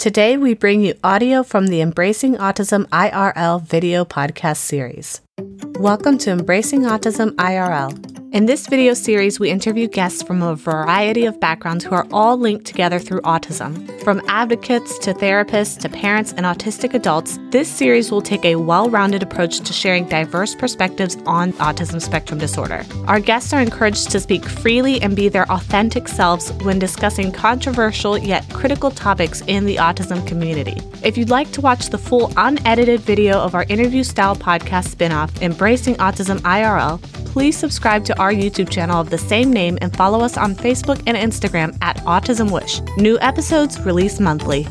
Today, 0.00 0.38
we 0.38 0.54
bring 0.54 0.80
you 0.80 0.94
audio 1.04 1.42
from 1.42 1.66
the 1.66 1.82
Embracing 1.82 2.36
Autism 2.36 2.86
IRL 2.86 3.60
video 3.60 4.06
podcast 4.06 4.56
series. 4.56 5.20
Welcome 5.78 6.16
to 6.20 6.30
Embracing 6.30 6.84
Autism 6.84 7.32
IRL. 7.32 8.19
In 8.32 8.46
this 8.46 8.68
video 8.68 8.94
series, 8.94 9.40
we 9.40 9.50
interview 9.50 9.88
guests 9.88 10.22
from 10.22 10.40
a 10.40 10.54
variety 10.54 11.24
of 11.24 11.40
backgrounds 11.40 11.84
who 11.84 11.96
are 11.96 12.06
all 12.12 12.36
linked 12.36 12.64
together 12.64 13.00
through 13.00 13.22
autism. 13.22 13.90
From 14.04 14.22
advocates 14.28 15.00
to 15.00 15.12
therapists 15.12 15.76
to 15.80 15.88
parents 15.88 16.32
and 16.34 16.46
autistic 16.46 16.94
adults, 16.94 17.40
this 17.50 17.68
series 17.68 18.12
will 18.12 18.22
take 18.22 18.44
a 18.44 18.54
well 18.54 18.88
rounded 18.88 19.24
approach 19.24 19.58
to 19.58 19.72
sharing 19.72 20.04
diverse 20.08 20.54
perspectives 20.54 21.16
on 21.26 21.54
autism 21.54 22.00
spectrum 22.00 22.38
disorder. 22.38 22.86
Our 23.08 23.18
guests 23.18 23.52
are 23.52 23.60
encouraged 23.60 24.12
to 24.12 24.20
speak 24.20 24.44
freely 24.44 25.02
and 25.02 25.16
be 25.16 25.28
their 25.28 25.50
authentic 25.50 26.06
selves 26.06 26.52
when 26.62 26.78
discussing 26.78 27.32
controversial 27.32 28.16
yet 28.16 28.48
critical 28.50 28.92
topics 28.92 29.42
in 29.48 29.66
the 29.66 29.74
autism 29.74 30.24
community. 30.24 30.80
If 31.02 31.18
you'd 31.18 31.30
like 31.30 31.50
to 31.50 31.60
watch 31.60 31.88
the 31.90 31.98
full 31.98 32.32
unedited 32.36 33.00
video 33.00 33.40
of 33.40 33.56
our 33.56 33.64
interview 33.64 34.04
style 34.04 34.36
podcast 34.36 34.86
spin 34.86 35.10
off, 35.10 35.42
Embracing 35.42 35.96
Autism 35.96 36.38
IRL, 36.42 37.00
please 37.30 37.56
subscribe 37.56 38.04
to 38.04 38.18
our 38.18 38.32
YouTube 38.32 38.68
channel 38.68 39.00
of 39.00 39.08
the 39.08 39.16
same 39.16 39.52
name 39.52 39.78
and 39.80 39.96
follow 39.96 40.20
us 40.20 40.36
on 40.36 40.54
Facebook 40.54 41.00
and 41.06 41.16
Instagram 41.16 41.76
at 41.80 41.96
Autism 41.98 42.50
Wish. 42.50 42.80
New 42.96 43.18
episodes 43.20 43.80
released 43.82 44.20
monthly. 44.20 44.66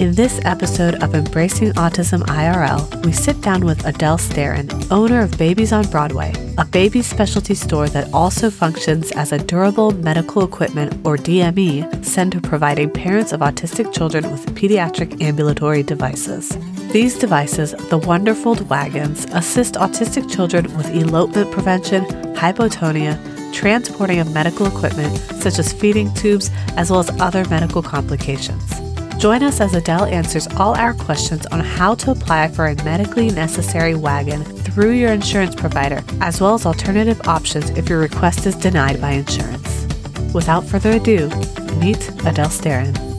In 0.00 0.14
this 0.14 0.40
episode 0.46 1.02
of 1.02 1.14
Embracing 1.14 1.72
Autism 1.72 2.22
IRL, 2.22 3.04
we 3.04 3.12
sit 3.12 3.38
down 3.42 3.66
with 3.66 3.84
Adele 3.84 4.16
Starin, 4.16 4.70
owner 4.90 5.20
of 5.20 5.36
Babies 5.36 5.74
on 5.74 5.86
Broadway, 5.90 6.32
a 6.56 6.64
baby 6.64 7.02
specialty 7.02 7.54
store 7.54 7.86
that 7.90 8.10
also 8.14 8.48
functions 8.48 9.12
as 9.12 9.30
a 9.30 9.36
durable 9.36 9.90
medical 9.90 10.42
equipment 10.42 10.94
or 11.04 11.18
DME 11.18 12.02
center 12.02 12.40
providing 12.40 12.88
parents 12.88 13.32
of 13.32 13.40
autistic 13.40 13.92
children 13.92 14.30
with 14.32 14.46
pediatric 14.54 15.20
ambulatory 15.20 15.82
devices. 15.82 16.48
These 16.92 17.18
devices, 17.18 17.72
the 17.72 18.00
Wonderfold 18.00 18.62
wagons, 18.68 19.26
assist 19.32 19.74
autistic 19.74 20.30
children 20.34 20.74
with 20.78 20.88
elopement 20.94 21.52
prevention, 21.52 22.06
hypotonia, 22.36 23.18
transporting 23.52 24.18
of 24.18 24.32
medical 24.32 24.64
equipment 24.64 25.14
such 25.42 25.58
as 25.58 25.74
feeding 25.74 26.10
tubes, 26.14 26.50
as 26.78 26.90
well 26.90 27.00
as 27.00 27.10
other 27.20 27.44
medical 27.50 27.82
complications. 27.82 28.89
Join 29.20 29.42
us 29.42 29.60
as 29.60 29.74
Adele 29.74 30.06
answers 30.06 30.46
all 30.56 30.74
our 30.74 30.94
questions 30.94 31.44
on 31.52 31.60
how 31.60 31.94
to 31.96 32.10
apply 32.10 32.48
for 32.48 32.64
a 32.64 32.84
medically 32.84 33.28
necessary 33.28 33.94
wagon 33.94 34.42
through 34.42 34.92
your 34.92 35.12
insurance 35.12 35.54
provider, 35.54 36.02
as 36.22 36.40
well 36.40 36.54
as 36.54 36.64
alternative 36.64 37.20
options 37.28 37.68
if 37.68 37.86
your 37.86 37.98
request 37.98 38.46
is 38.46 38.54
denied 38.54 38.98
by 38.98 39.10
insurance. 39.10 39.86
Without 40.32 40.64
further 40.64 40.92
ado, 40.92 41.28
meet 41.76 42.08
Adele 42.24 42.48
Starin. 42.48 43.09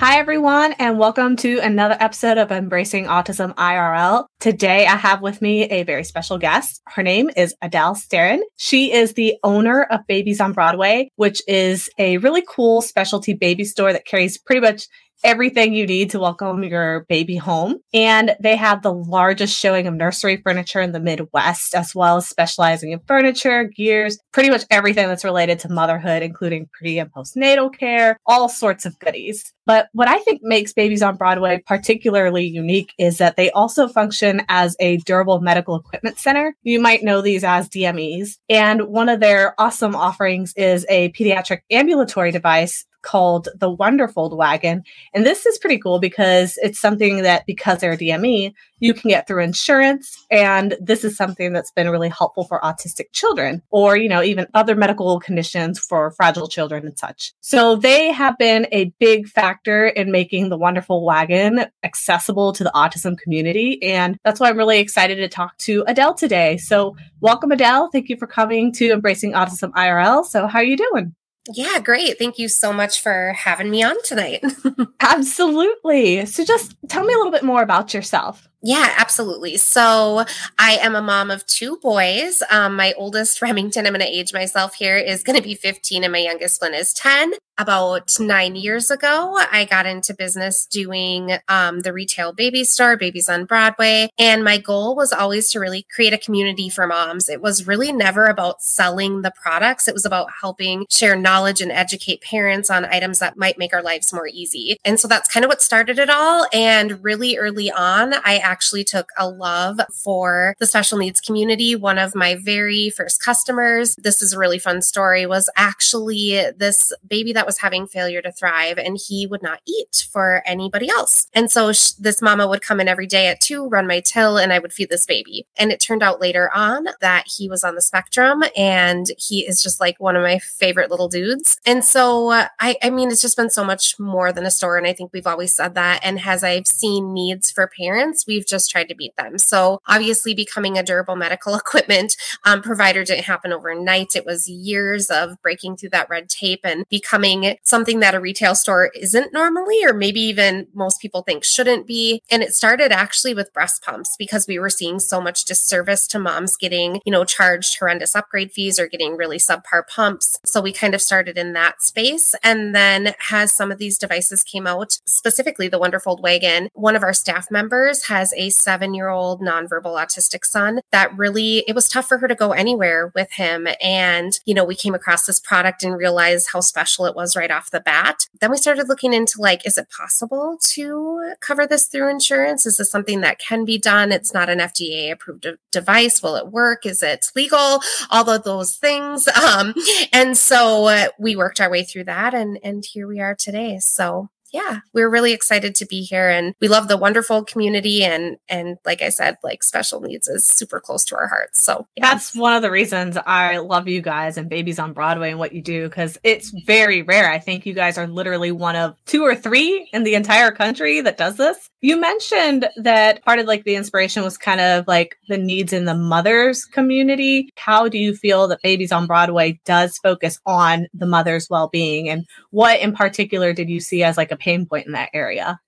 Hi, 0.00 0.16
everyone, 0.18 0.72
and 0.78 0.98
welcome 0.98 1.36
to 1.36 1.58
another 1.58 1.94
episode 2.00 2.38
of 2.38 2.50
Embracing 2.50 3.04
Autism 3.04 3.54
IRL. 3.56 4.24
Today, 4.38 4.86
I 4.86 4.96
have 4.96 5.20
with 5.20 5.42
me 5.42 5.64
a 5.64 5.82
very 5.82 6.04
special 6.04 6.38
guest. 6.38 6.80
Her 6.86 7.02
name 7.02 7.28
is 7.36 7.54
Adele 7.60 7.96
Starin. 7.96 8.40
She 8.56 8.94
is 8.94 9.12
the 9.12 9.34
owner 9.44 9.82
of 9.82 10.00
Babies 10.08 10.40
on 10.40 10.54
Broadway, 10.54 11.10
which 11.16 11.42
is 11.46 11.90
a 11.98 12.16
really 12.16 12.42
cool 12.48 12.80
specialty 12.80 13.34
baby 13.34 13.64
store 13.64 13.92
that 13.92 14.06
carries 14.06 14.38
pretty 14.38 14.62
much 14.62 14.86
everything 15.22 15.74
you 15.74 15.86
need 15.86 16.10
to 16.10 16.18
welcome 16.18 16.62
your 16.64 17.04
baby 17.08 17.36
home. 17.36 17.76
And 17.92 18.36
they 18.40 18.56
have 18.56 18.82
the 18.82 18.92
largest 18.92 19.58
showing 19.58 19.86
of 19.86 19.94
nursery 19.94 20.38
furniture 20.38 20.80
in 20.80 20.92
the 20.92 21.00
Midwest, 21.00 21.74
as 21.74 21.94
well 21.94 22.16
as 22.18 22.28
specializing 22.28 22.92
in 22.92 23.00
furniture, 23.06 23.64
gears, 23.64 24.18
pretty 24.32 24.50
much 24.50 24.64
everything 24.70 25.08
that's 25.08 25.24
related 25.24 25.58
to 25.60 25.68
motherhood, 25.68 26.22
including 26.22 26.68
pre 26.72 26.98
and 26.98 27.12
postnatal 27.12 27.72
care, 27.76 28.16
all 28.26 28.48
sorts 28.48 28.86
of 28.86 28.98
goodies. 28.98 29.52
But 29.66 29.88
what 29.92 30.08
I 30.08 30.18
think 30.18 30.40
makes 30.42 30.72
Babies 30.72 31.02
on 31.02 31.16
Broadway 31.16 31.62
particularly 31.64 32.44
unique 32.44 32.92
is 32.98 33.18
that 33.18 33.36
they 33.36 33.50
also 33.52 33.86
function 33.86 34.42
as 34.48 34.74
a 34.80 34.96
durable 34.98 35.40
medical 35.40 35.76
equipment 35.76 36.18
center. 36.18 36.56
You 36.62 36.80
might 36.80 37.04
know 37.04 37.20
these 37.20 37.44
as 37.44 37.68
DMEs. 37.68 38.38
And 38.48 38.88
one 38.88 39.08
of 39.08 39.20
their 39.20 39.54
awesome 39.58 39.94
offerings 39.94 40.52
is 40.56 40.84
a 40.88 41.12
pediatric 41.12 41.60
ambulatory 41.70 42.32
device 42.32 42.84
called 43.02 43.48
the 43.54 43.74
Wonderfold 43.74 44.36
Wagon. 44.36 44.82
And 45.14 45.24
this 45.24 45.46
is 45.46 45.58
pretty 45.58 45.78
cool 45.78 45.98
because 45.98 46.58
it's 46.62 46.80
something 46.80 47.22
that, 47.22 47.46
because 47.46 47.78
they're 47.78 47.96
DME, 47.96 48.52
you 48.78 48.94
can 48.94 49.10
get 49.10 49.26
through 49.26 49.42
insurance. 49.42 50.26
And 50.30 50.76
this 50.80 51.04
is 51.04 51.16
something 51.16 51.52
that's 51.52 51.70
been 51.70 51.90
really 51.90 52.08
helpful 52.08 52.44
for 52.44 52.60
autistic 52.60 53.12
children 53.12 53.62
or, 53.70 53.96
you 53.96 54.08
know, 54.08 54.22
even 54.22 54.46
other 54.54 54.74
medical 54.74 55.20
conditions 55.20 55.78
for 55.78 56.10
fragile 56.12 56.48
children 56.48 56.86
and 56.86 56.98
such. 56.98 57.32
So 57.40 57.76
they 57.76 58.10
have 58.10 58.38
been 58.38 58.66
a 58.72 58.92
big 58.98 59.28
factor 59.28 59.86
in 59.86 60.10
making 60.10 60.48
the 60.48 60.58
Wonderfold 60.58 61.04
Wagon 61.04 61.66
accessible 61.84 62.52
to 62.54 62.64
the 62.64 62.72
autism 62.74 63.18
community. 63.18 63.82
And 63.82 64.18
that's 64.24 64.40
why 64.40 64.48
I'm 64.48 64.56
really 64.56 64.78
excited 64.80 65.16
to 65.16 65.28
talk 65.28 65.56
to 65.58 65.84
Adele 65.86 66.14
today. 66.14 66.56
So 66.56 66.96
welcome, 67.20 67.52
Adele. 67.52 67.90
Thank 67.92 68.08
you 68.08 68.16
for 68.16 68.26
coming 68.26 68.72
to 68.74 68.92
Embracing 68.92 69.32
Autism 69.32 69.72
IRL. 69.72 70.24
So 70.24 70.46
how 70.46 70.60
are 70.60 70.64
you 70.64 70.76
doing? 70.76 71.14
Yeah, 71.48 71.80
great. 71.80 72.18
Thank 72.18 72.38
you 72.38 72.48
so 72.48 72.72
much 72.72 73.00
for 73.02 73.32
having 73.32 73.70
me 73.70 73.82
on 73.82 73.96
tonight. 74.04 74.44
Absolutely. 75.00 76.26
So, 76.26 76.44
just 76.44 76.76
tell 76.88 77.04
me 77.04 77.14
a 77.14 77.16
little 77.16 77.32
bit 77.32 77.42
more 77.42 77.62
about 77.62 77.94
yourself. 77.94 78.49
Yeah, 78.62 78.94
absolutely. 78.98 79.56
So 79.56 80.24
I 80.58 80.72
am 80.82 80.94
a 80.94 81.00
mom 81.00 81.30
of 81.30 81.46
two 81.46 81.78
boys. 81.78 82.42
Um, 82.50 82.76
my 82.76 82.92
oldest, 82.96 83.40
Remington, 83.42 83.86
I'm 83.86 83.92
going 83.92 84.00
to 84.00 84.06
age 84.06 84.32
myself 84.32 84.74
here, 84.74 84.96
is 84.98 85.22
going 85.22 85.36
to 85.36 85.42
be 85.42 85.54
15, 85.54 86.04
and 86.04 86.12
my 86.12 86.18
youngest 86.18 86.60
one 86.60 86.74
is 86.74 86.92
10. 86.92 87.32
About 87.58 88.12
nine 88.18 88.56
years 88.56 88.90
ago, 88.90 89.38
I 89.52 89.66
got 89.66 89.84
into 89.84 90.14
business 90.14 90.64
doing 90.64 91.32
um, 91.46 91.80
the 91.80 91.92
retail 91.92 92.32
baby 92.32 92.64
store, 92.64 92.96
Babies 92.96 93.28
on 93.28 93.44
Broadway. 93.44 94.08
And 94.18 94.42
my 94.42 94.56
goal 94.56 94.96
was 94.96 95.12
always 95.12 95.50
to 95.50 95.60
really 95.60 95.86
create 95.94 96.14
a 96.14 96.18
community 96.18 96.70
for 96.70 96.86
moms. 96.86 97.28
It 97.28 97.42
was 97.42 97.66
really 97.66 97.92
never 97.92 98.24
about 98.24 98.62
selling 98.62 99.20
the 99.20 99.30
products, 99.30 99.88
it 99.88 99.92
was 99.92 100.06
about 100.06 100.28
helping 100.40 100.86
share 100.88 101.14
knowledge 101.14 101.60
and 101.60 101.70
educate 101.70 102.22
parents 102.22 102.70
on 102.70 102.86
items 102.86 103.18
that 103.18 103.36
might 103.36 103.58
make 103.58 103.74
our 103.74 103.82
lives 103.82 104.10
more 104.10 104.28
easy. 104.28 104.78
And 104.82 104.98
so 104.98 105.06
that's 105.06 105.28
kind 105.28 105.44
of 105.44 105.50
what 105.50 105.60
started 105.60 105.98
it 105.98 106.08
all. 106.08 106.46
And 106.54 107.04
really 107.04 107.36
early 107.36 107.70
on, 107.70 108.14
I 108.14 108.38
actually 108.50 108.84
took 108.84 109.10
a 109.16 109.28
love 109.28 109.80
for 109.92 110.54
the 110.58 110.66
special 110.66 110.98
needs 110.98 111.20
community. 111.20 111.76
One 111.76 111.98
of 111.98 112.14
my 112.14 112.34
very 112.34 112.90
first 112.90 113.22
customers, 113.22 113.94
this 113.96 114.20
is 114.22 114.32
a 114.32 114.38
really 114.38 114.58
fun 114.58 114.82
story, 114.82 115.24
was 115.26 115.48
actually 115.56 116.50
this 116.56 116.92
baby 117.06 117.32
that 117.32 117.46
was 117.46 117.58
having 117.58 117.86
failure 117.86 118.22
to 118.22 118.32
thrive 118.32 118.78
and 118.78 118.98
he 119.06 119.26
would 119.26 119.42
not 119.42 119.60
eat 119.66 120.08
for 120.12 120.42
anybody 120.44 120.88
else. 120.90 121.28
And 121.32 121.50
so 121.50 121.72
sh- 121.72 121.92
this 121.92 122.20
mama 122.20 122.48
would 122.48 122.62
come 122.62 122.80
in 122.80 122.88
every 122.88 123.06
day 123.06 123.28
at 123.28 123.40
two, 123.40 123.68
run 123.68 123.86
my 123.86 124.00
till, 124.00 124.36
and 124.36 124.52
I 124.52 124.58
would 124.58 124.72
feed 124.72 124.90
this 124.90 125.06
baby. 125.06 125.46
And 125.56 125.70
it 125.70 125.80
turned 125.80 126.02
out 126.02 126.20
later 126.20 126.50
on 126.54 126.88
that 127.00 127.24
he 127.26 127.48
was 127.48 127.62
on 127.62 127.76
the 127.76 127.82
spectrum 127.82 128.42
and 128.56 129.06
he 129.16 129.46
is 129.46 129.62
just 129.62 129.80
like 129.80 130.00
one 130.00 130.16
of 130.16 130.22
my 130.22 130.38
favorite 130.38 130.90
little 130.90 131.08
dudes. 131.08 131.58
And 131.64 131.84
so 131.84 132.30
uh, 132.30 132.48
I, 132.58 132.76
I 132.82 132.90
mean, 132.90 133.10
it's 133.10 133.22
just 133.22 133.36
been 133.36 133.50
so 133.50 133.64
much 133.64 133.98
more 133.98 134.32
than 134.32 134.44
a 134.44 134.50
store. 134.50 134.76
And 134.76 134.86
I 134.86 134.92
think 134.92 135.12
we've 135.12 135.26
always 135.26 135.54
said 135.54 135.74
that. 135.74 136.00
And 136.02 136.20
as 136.26 136.42
I've 136.42 136.66
seen 136.66 137.12
needs 137.12 137.50
for 137.50 137.70
parents, 137.78 138.26
we 138.26 138.39
we've 138.40 138.46
just 138.46 138.70
tried 138.70 138.88
to 138.88 138.94
beat 138.94 139.14
them. 139.16 139.36
So 139.38 139.80
obviously, 139.86 140.34
becoming 140.34 140.78
a 140.78 140.82
durable 140.82 141.16
medical 141.16 141.54
equipment 141.60 142.16
um, 142.46 142.62
provider 142.62 143.04
didn't 143.04 143.24
happen 143.24 143.52
overnight. 143.52 144.16
It 144.16 144.24
was 144.24 144.48
years 144.48 145.10
of 145.10 145.36
breaking 145.42 145.76
through 145.76 145.90
that 145.90 146.08
red 146.08 146.30
tape 146.30 146.60
and 146.64 146.84
becoming 146.88 147.56
something 147.64 148.00
that 148.00 148.14
a 148.14 148.20
retail 148.20 148.54
store 148.54 148.90
isn't 148.94 149.32
normally, 149.34 149.84
or 149.84 149.92
maybe 149.92 150.20
even 150.20 150.68
most 150.74 151.00
people 151.00 151.22
think 151.22 151.44
shouldn't 151.44 151.86
be. 151.86 152.22
And 152.30 152.42
it 152.42 152.54
started 152.54 152.92
actually 152.92 153.34
with 153.34 153.52
breast 153.52 153.82
pumps 153.82 154.16
because 154.18 154.46
we 154.48 154.58
were 154.58 154.70
seeing 154.70 154.98
so 154.98 155.20
much 155.20 155.44
disservice 155.44 156.06
to 156.08 156.18
moms 156.18 156.56
getting, 156.56 157.00
you 157.04 157.12
know, 157.12 157.24
charged 157.24 157.78
horrendous 157.78 158.16
upgrade 158.16 158.52
fees 158.52 158.78
or 158.78 158.86
getting 158.86 159.16
really 159.16 159.38
subpar 159.38 159.86
pumps. 159.86 160.38
So 160.46 160.62
we 160.62 160.72
kind 160.72 160.94
of 160.94 161.02
started 161.02 161.36
in 161.36 161.52
that 161.52 161.82
space. 161.82 162.34
And 162.42 162.74
then 162.74 163.14
as 163.30 163.54
some 163.54 163.70
of 163.70 163.78
these 163.78 163.98
devices 163.98 164.42
came 164.42 164.66
out, 164.66 164.98
specifically 165.06 165.68
the 165.68 165.78
Wonderfold 165.78 166.22
Wagon, 166.22 166.70
one 166.72 166.96
of 166.96 167.02
our 167.02 167.12
staff 167.12 167.50
members 167.50 168.04
has 168.04 168.29
a 168.36 168.50
seven 168.50 168.94
year 168.94 169.08
old 169.08 169.40
nonverbal 169.40 169.98
autistic 169.98 170.44
son 170.44 170.80
that 170.92 171.16
really, 171.16 171.64
it 171.66 171.74
was 171.74 171.88
tough 171.88 172.06
for 172.06 172.18
her 172.18 172.28
to 172.28 172.34
go 172.34 172.52
anywhere 172.52 173.12
with 173.14 173.32
him. 173.32 173.68
And, 173.82 174.38
you 174.44 174.54
know, 174.54 174.64
we 174.64 174.74
came 174.74 174.94
across 174.94 175.26
this 175.26 175.40
product 175.40 175.82
and 175.82 175.96
realized 175.96 176.48
how 176.52 176.60
special 176.60 177.06
it 177.06 177.14
was 177.14 177.36
right 177.36 177.50
off 177.50 177.70
the 177.70 177.80
bat. 177.80 178.26
Then 178.40 178.50
we 178.50 178.56
started 178.56 178.88
looking 178.88 179.12
into 179.12 179.40
like, 179.40 179.66
is 179.66 179.78
it 179.78 179.88
possible 179.90 180.58
to 180.70 181.34
cover 181.40 181.66
this 181.66 181.86
through 181.86 182.10
insurance? 182.10 182.66
Is 182.66 182.76
this 182.76 182.90
something 182.90 183.20
that 183.20 183.38
can 183.38 183.64
be 183.64 183.78
done? 183.78 184.12
It's 184.12 184.34
not 184.34 184.48
an 184.48 184.58
FDA 184.58 185.12
approved 185.12 185.46
device. 185.70 186.22
Will 186.22 186.36
it 186.36 186.48
work? 186.48 186.86
Is 186.86 187.02
it 187.02 187.26
legal? 187.34 187.80
All 188.10 188.28
of 188.28 188.44
those 188.44 188.76
things. 188.76 189.28
Um, 189.28 189.74
and 190.12 190.36
so 190.36 190.86
uh, 190.86 191.08
we 191.18 191.36
worked 191.36 191.60
our 191.60 191.70
way 191.70 191.82
through 191.82 192.04
that 192.04 192.34
and, 192.34 192.58
and 192.62 192.84
here 192.84 193.06
we 193.06 193.20
are 193.20 193.34
today. 193.34 193.78
So 193.78 194.28
yeah, 194.52 194.80
we're 194.92 195.08
really 195.08 195.32
excited 195.32 195.74
to 195.76 195.86
be 195.86 196.02
here 196.02 196.28
and 196.28 196.54
we 196.60 196.68
love 196.68 196.88
the 196.88 196.96
wonderful 196.96 197.44
community 197.44 198.04
and 198.04 198.36
and 198.48 198.78
like 198.84 199.02
I 199.02 199.08
said, 199.08 199.36
like 199.42 199.62
special 199.62 200.00
needs 200.00 200.28
is 200.28 200.46
super 200.46 200.80
close 200.80 201.04
to 201.06 201.16
our 201.16 201.28
hearts. 201.28 201.62
So 201.62 201.86
yeah. 201.96 202.10
that's 202.10 202.34
one 202.34 202.54
of 202.54 202.62
the 202.62 202.70
reasons 202.70 203.16
I 203.26 203.58
love 203.58 203.88
you 203.88 204.00
guys 204.00 204.36
and 204.36 204.48
Babies 204.48 204.78
on 204.78 204.92
Broadway 204.92 205.30
and 205.30 205.38
what 205.38 205.52
you 205.52 205.62
do 205.62 205.88
because 205.88 206.18
it's 206.24 206.50
very 206.66 207.02
rare. 207.02 207.30
I 207.30 207.38
think 207.38 207.66
you 207.66 207.74
guys 207.74 207.98
are 207.98 208.06
literally 208.06 208.52
one 208.52 208.76
of 208.76 208.96
two 209.06 209.22
or 209.24 209.34
three 209.34 209.88
in 209.92 210.02
the 210.04 210.14
entire 210.14 210.50
country 210.50 211.00
that 211.00 211.16
does 211.16 211.36
this. 211.36 211.69
You 211.82 211.98
mentioned 211.98 212.68
that 212.76 213.24
part 213.24 213.38
of 213.38 213.46
like 213.46 213.64
the 213.64 213.74
inspiration 213.74 214.22
was 214.22 214.36
kind 214.36 214.60
of 214.60 214.86
like 214.86 215.16
the 215.28 215.38
needs 215.38 215.72
in 215.72 215.86
the 215.86 215.94
mothers 215.94 216.64
community. 216.66 217.50
How 217.56 217.88
do 217.88 217.96
you 217.96 218.14
feel 218.14 218.48
that 218.48 218.62
Babies 218.62 218.92
on 218.92 219.06
Broadway 219.06 219.58
does 219.64 219.96
focus 219.98 220.38
on 220.44 220.88
the 220.92 221.06
mother's 221.06 221.48
well-being 221.48 222.08
and 222.08 222.26
what 222.50 222.80
in 222.80 222.94
particular 222.94 223.52
did 223.52 223.70
you 223.70 223.80
see 223.80 224.02
as 224.02 224.16
like 224.18 224.30
a 224.30 224.36
pain 224.36 224.66
point 224.66 224.86
in 224.86 224.92
that 224.92 225.10
area? 225.14 225.58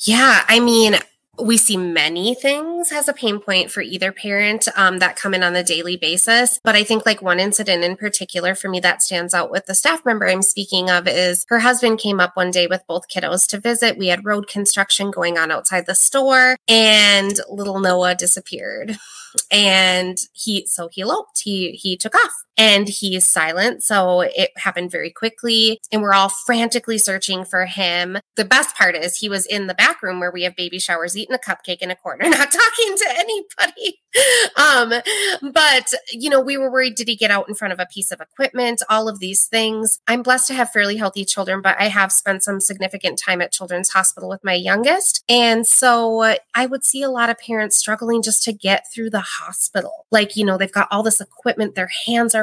Yeah, 0.00 0.42
I 0.48 0.60
mean, 0.60 0.96
we 1.40 1.56
see 1.56 1.76
many 1.76 2.34
things 2.34 2.92
as 2.92 3.08
a 3.08 3.12
pain 3.12 3.40
point 3.40 3.70
for 3.70 3.80
either 3.80 4.12
parent 4.12 4.68
um, 4.76 4.98
that 4.98 5.16
come 5.16 5.32
in 5.32 5.42
on 5.42 5.56
a 5.56 5.64
daily 5.64 5.96
basis. 5.96 6.60
But 6.62 6.76
I 6.76 6.84
think 6.84 7.06
like 7.06 7.22
one 7.22 7.40
incident 7.40 7.84
in 7.84 7.96
particular 7.96 8.54
for 8.54 8.68
me 8.68 8.80
that 8.80 9.02
stands 9.02 9.32
out 9.32 9.50
with 9.50 9.66
the 9.66 9.74
staff 9.74 10.04
member 10.04 10.28
I'm 10.28 10.42
speaking 10.42 10.90
of 10.90 11.08
is 11.08 11.46
her 11.48 11.60
husband 11.60 11.98
came 11.98 12.20
up 12.20 12.36
one 12.36 12.50
day 12.50 12.66
with 12.66 12.82
both 12.86 13.08
kiddos 13.08 13.46
to 13.48 13.60
visit. 13.60 13.96
We 13.96 14.08
had 14.08 14.26
road 14.26 14.46
construction 14.46 15.10
going 15.10 15.38
on 15.38 15.50
outside 15.50 15.86
the 15.86 15.94
store 15.94 16.56
and 16.68 17.32
little 17.48 17.80
Noah 17.80 18.14
disappeared 18.14 18.98
and 19.50 20.18
he 20.32 20.66
so 20.66 20.88
he 20.92 21.00
eloped 21.00 21.40
he 21.42 21.72
he 21.72 21.96
took 21.96 22.14
off 22.14 22.32
and 22.56 22.88
he 22.88 23.16
is 23.16 23.26
silent 23.26 23.82
so 23.82 24.20
it 24.20 24.50
happened 24.56 24.90
very 24.90 25.10
quickly 25.10 25.80
and 25.90 26.02
we're 26.02 26.12
all 26.12 26.28
frantically 26.28 26.98
searching 26.98 27.44
for 27.44 27.66
him. 27.66 28.18
The 28.36 28.44
best 28.44 28.76
part 28.76 28.94
is 28.94 29.16
he 29.16 29.28
was 29.28 29.46
in 29.46 29.66
the 29.66 29.74
back 29.74 30.02
room 30.02 30.20
where 30.20 30.30
we 30.30 30.42
have 30.42 30.56
baby 30.56 30.78
showers 30.78 31.16
eating 31.16 31.34
a 31.34 31.38
cupcake 31.38 31.78
in 31.78 31.90
a 31.90 31.96
corner 31.96 32.24
not 32.28 32.50
talking 32.50 32.96
to 32.96 33.06
anybody. 33.16 34.00
Um 34.56 35.52
but 35.52 35.92
you 36.10 36.30
know 36.30 36.40
we 36.40 36.56
were 36.56 36.70
worried 36.70 36.94
did 36.94 37.08
he 37.08 37.16
get 37.16 37.30
out 37.30 37.48
in 37.48 37.54
front 37.54 37.72
of 37.72 37.80
a 37.80 37.86
piece 37.86 38.10
of 38.10 38.20
equipment? 38.20 38.82
All 38.88 39.08
of 39.08 39.18
these 39.18 39.46
things. 39.46 40.00
I'm 40.06 40.22
blessed 40.22 40.48
to 40.48 40.54
have 40.54 40.70
fairly 40.70 40.96
healthy 40.96 41.24
children 41.24 41.62
but 41.62 41.76
i 41.78 41.88
have 41.88 42.12
spent 42.12 42.42
some 42.42 42.60
significant 42.60 43.18
time 43.18 43.40
at 43.40 43.52
children's 43.52 43.90
hospital 43.90 44.28
with 44.28 44.44
my 44.44 44.54
youngest 44.54 45.24
and 45.28 45.66
so 45.66 46.34
i 46.54 46.66
would 46.66 46.84
see 46.84 47.02
a 47.02 47.10
lot 47.10 47.30
of 47.30 47.38
parents 47.38 47.76
struggling 47.76 48.22
just 48.22 48.42
to 48.44 48.52
get 48.52 48.86
through 48.92 49.10
the 49.10 49.20
hospital. 49.20 50.06
Like, 50.10 50.36
you 50.36 50.44
know, 50.44 50.56
they've 50.56 50.70
got 50.70 50.88
all 50.90 51.02
this 51.02 51.20
equipment, 51.20 51.74
their 51.74 51.90
hands 52.06 52.34
are 52.34 52.41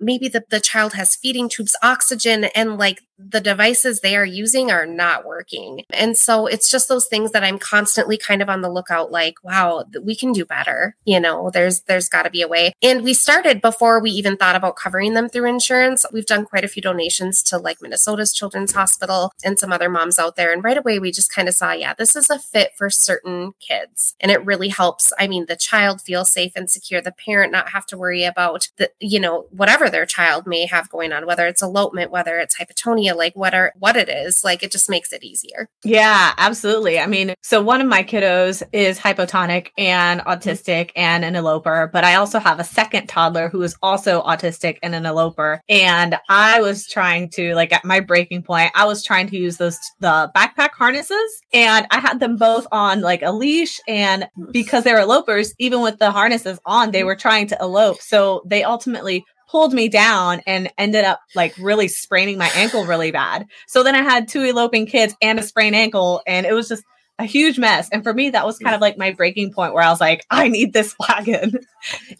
Maybe 0.00 0.28
the, 0.28 0.44
the 0.48 0.60
child 0.60 0.94
has 0.94 1.16
feeding 1.16 1.48
tubes, 1.48 1.76
oxygen, 1.82 2.44
and 2.54 2.78
like 2.78 3.02
the 3.18 3.40
devices 3.40 4.00
they 4.00 4.16
are 4.16 4.24
using 4.24 4.70
are 4.70 4.86
not 4.86 5.26
working. 5.26 5.82
And 5.90 6.16
so 6.16 6.46
it's 6.46 6.70
just 6.70 6.88
those 6.88 7.06
things 7.06 7.32
that 7.32 7.42
I'm 7.42 7.58
constantly 7.58 8.16
kind 8.16 8.40
of 8.40 8.48
on 8.48 8.62
the 8.62 8.70
lookout 8.70 9.10
like, 9.10 9.42
wow, 9.42 9.84
we 10.02 10.14
can 10.14 10.32
do 10.32 10.44
better. 10.44 10.96
You 11.04 11.20
know, 11.20 11.50
there's 11.50 11.80
there's 11.82 12.08
got 12.08 12.22
to 12.22 12.30
be 12.30 12.42
a 12.42 12.48
way. 12.48 12.72
And 12.82 13.02
we 13.02 13.14
started 13.14 13.60
before 13.60 14.00
we 14.00 14.10
even 14.10 14.36
thought 14.36 14.56
about 14.56 14.76
covering 14.76 15.14
them 15.14 15.28
through 15.28 15.48
insurance. 15.48 16.06
We've 16.12 16.26
done 16.26 16.44
quite 16.44 16.64
a 16.64 16.68
few 16.68 16.82
donations 16.82 17.42
to 17.44 17.58
like 17.58 17.82
Minnesota's 17.82 18.32
Children's 18.32 18.72
Hospital 18.72 19.32
and 19.44 19.58
some 19.58 19.72
other 19.72 19.88
moms 19.88 20.18
out 20.18 20.36
there 20.36 20.52
and 20.52 20.62
right 20.62 20.78
away 20.78 20.98
we 20.98 21.10
just 21.10 21.32
kind 21.32 21.48
of 21.48 21.54
saw, 21.54 21.72
yeah, 21.72 21.94
this 21.94 22.14
is 22.14 22.30
a 22.30 22.38
fit 22.38 22.72
for 22.76 22.90
certain 22.90 23.52
kids. 23.60 24.14
And 24.20 24.30
it 24.30 24.44
really 24.44 24.68
helps. 24.68 25.12
I 25.18 25.26
mean, 25.26 25.46
the 25.46 25.56
child 25.56 26.00
feel 26.00 26.24
safe 26.24 26.52
and 26.54 26.70
secure, 26.70 27.00
the 27.00 27.12
parent 27.12 27.52
not 27.52 27.70
have 27.70 27.86
to 27.86 27.98
worry 27.98 28.24
about 28.24 28.68
the, 28.76 28.90
you 29.00 29.18
know, 29.18 29.46
whatever 29.50 29.90
their 29.90 30.06
child 30.06 30.46
may 30.46 30.66
have 30.66 30.88
going 30.88 31.12
on, 31.12 31.26
whether 31.26 31.46
it's 31.46 31.62
elopement, 31.62 32.10
whether 32.10 32.38
it's 32.38 32.56
hypotonia 32.56 33.07
like 33.16 33.34
what 33.34 33.54
are 33.54 33.72
what 33.78 33.96
it 33.96 34.08
is 34.08 34.44
like 34.44 34.62
it 34.62 34.70
just 34.70 34.88
makes 34.88 35.12
it 35.12 35.22
easier. 35.22 35.68
Yeah 35.84 36.32
absolutely. 36.36 36.98
I 36.98 37.06
mean 37.06 37.34
so 37.42 37.62
one 37.62 37.80
of 37.80 37.86
my 37.86 38.02
kiddos 38.02 38.62
is 38.72 38.98
hypotonic 38.98 39.68
and 39.76 40.20
autistic 40.22 40.90
and 40.96 41.24
an 41.24 41.36
eloper 41.36 41.90
but 41.92 42.04
i 42.04 42.14
also 42.14 42.38
have 42.38 42.60
a 42.60 42.64
second 42.64 43.06
toddler 43.06 43.48
who 43.48 43.62
is 43.62 43.76
also 43.82 44.22
autistic 44.22 44.78
and 44.82 44.94
an 44.94 45.06
eloper. 45.06 45.60
And 45.68 46.16
i 46.28 46.60
was 46.60 46.86
trying 46.86 47.30
to 47.30 47.54
like 47.54 47.72
at 47.72 47.84
my 47.84 48.00
breaking 48.00 48.42
point 48.42 48.70
i 48.74 48.84
was 48.84 49.04
trying 49.04 49.28
to 49.28 49.36
use 49.36 49.56
those 49.56 49.78
the 50.00 50.30
backpack 50.36 50.70
harnesses 50.72 51.42
and 51.52 51.86
i 51.90 51.98
had 51.98 52.20
them 52.20 52.36
both 52.36 52.66
on 52.72 53.00
like 53.00 53.22
a 53.22 53.32
leash. 53.32 53.80
And 53.88 54.28
because 54.50 54.84
they're 54.84 54.98
elopers 54.98 55.54
even 55.58 55.82
with 55.82 55.98
the 55.98 56.10
harnesses 56.10 56.58
on 56.64 56.90
they 56.90 57.00
mm-hmm. 57.00 57.06
were 57.06 57.16
trying 57.16 57.46
to 57.48 57.58
elope. 57.60 58.00
So 58.00 58.42
they 58.46 58.64
ultimately 58.64 59.24
pulled 59.48 59.72
me 59.72 59.88
down 59.88 60.42
and 60.46 60.70
ended 60.78 61.04
up 61.04 61.20
like 61.34 61.54
really 61.58 61.88
spraining 61.88 62.38
my 62.38 62.50
ankle 62.54 62.84
really 62.84 63.10
bad. 63.10 63.46
So 63.66 63.82
then 63.82 63.94
I 63.94 64.02
had 64.02 64.28
two 64.28 64.42
eloping 64.42 64.86
kids 64.86 65.14
and 65.20 65.38
a 65.38 65.42
sprained 65.42 65.74
ankle, 65.74 66.22
and 66.26 66.46
it 66.46 66.52
was 66.52 66.68
just 66.68 66.84
a 67.18 67.24
huge 67.24 67.58
mess. 67.58 67.88
And 67.90 68.04
for 68.04 68.14
me, 68.14 68.30
that 68.30 68.46
was 68.46 68.58
kind 68.58 68.74
of 68.74 68.80
like 68.80 68.96
my 68.96 69.10
breaking 69.10 69.52
point 69.52 69.74
where 69.74 69.82
I 69.82 69.90
was 69.90 70.00
like, 70.00 70.24
I 70.30 70.48
need 70.48 70.72
this 70.72 70.94
wagon. 71.08 71.58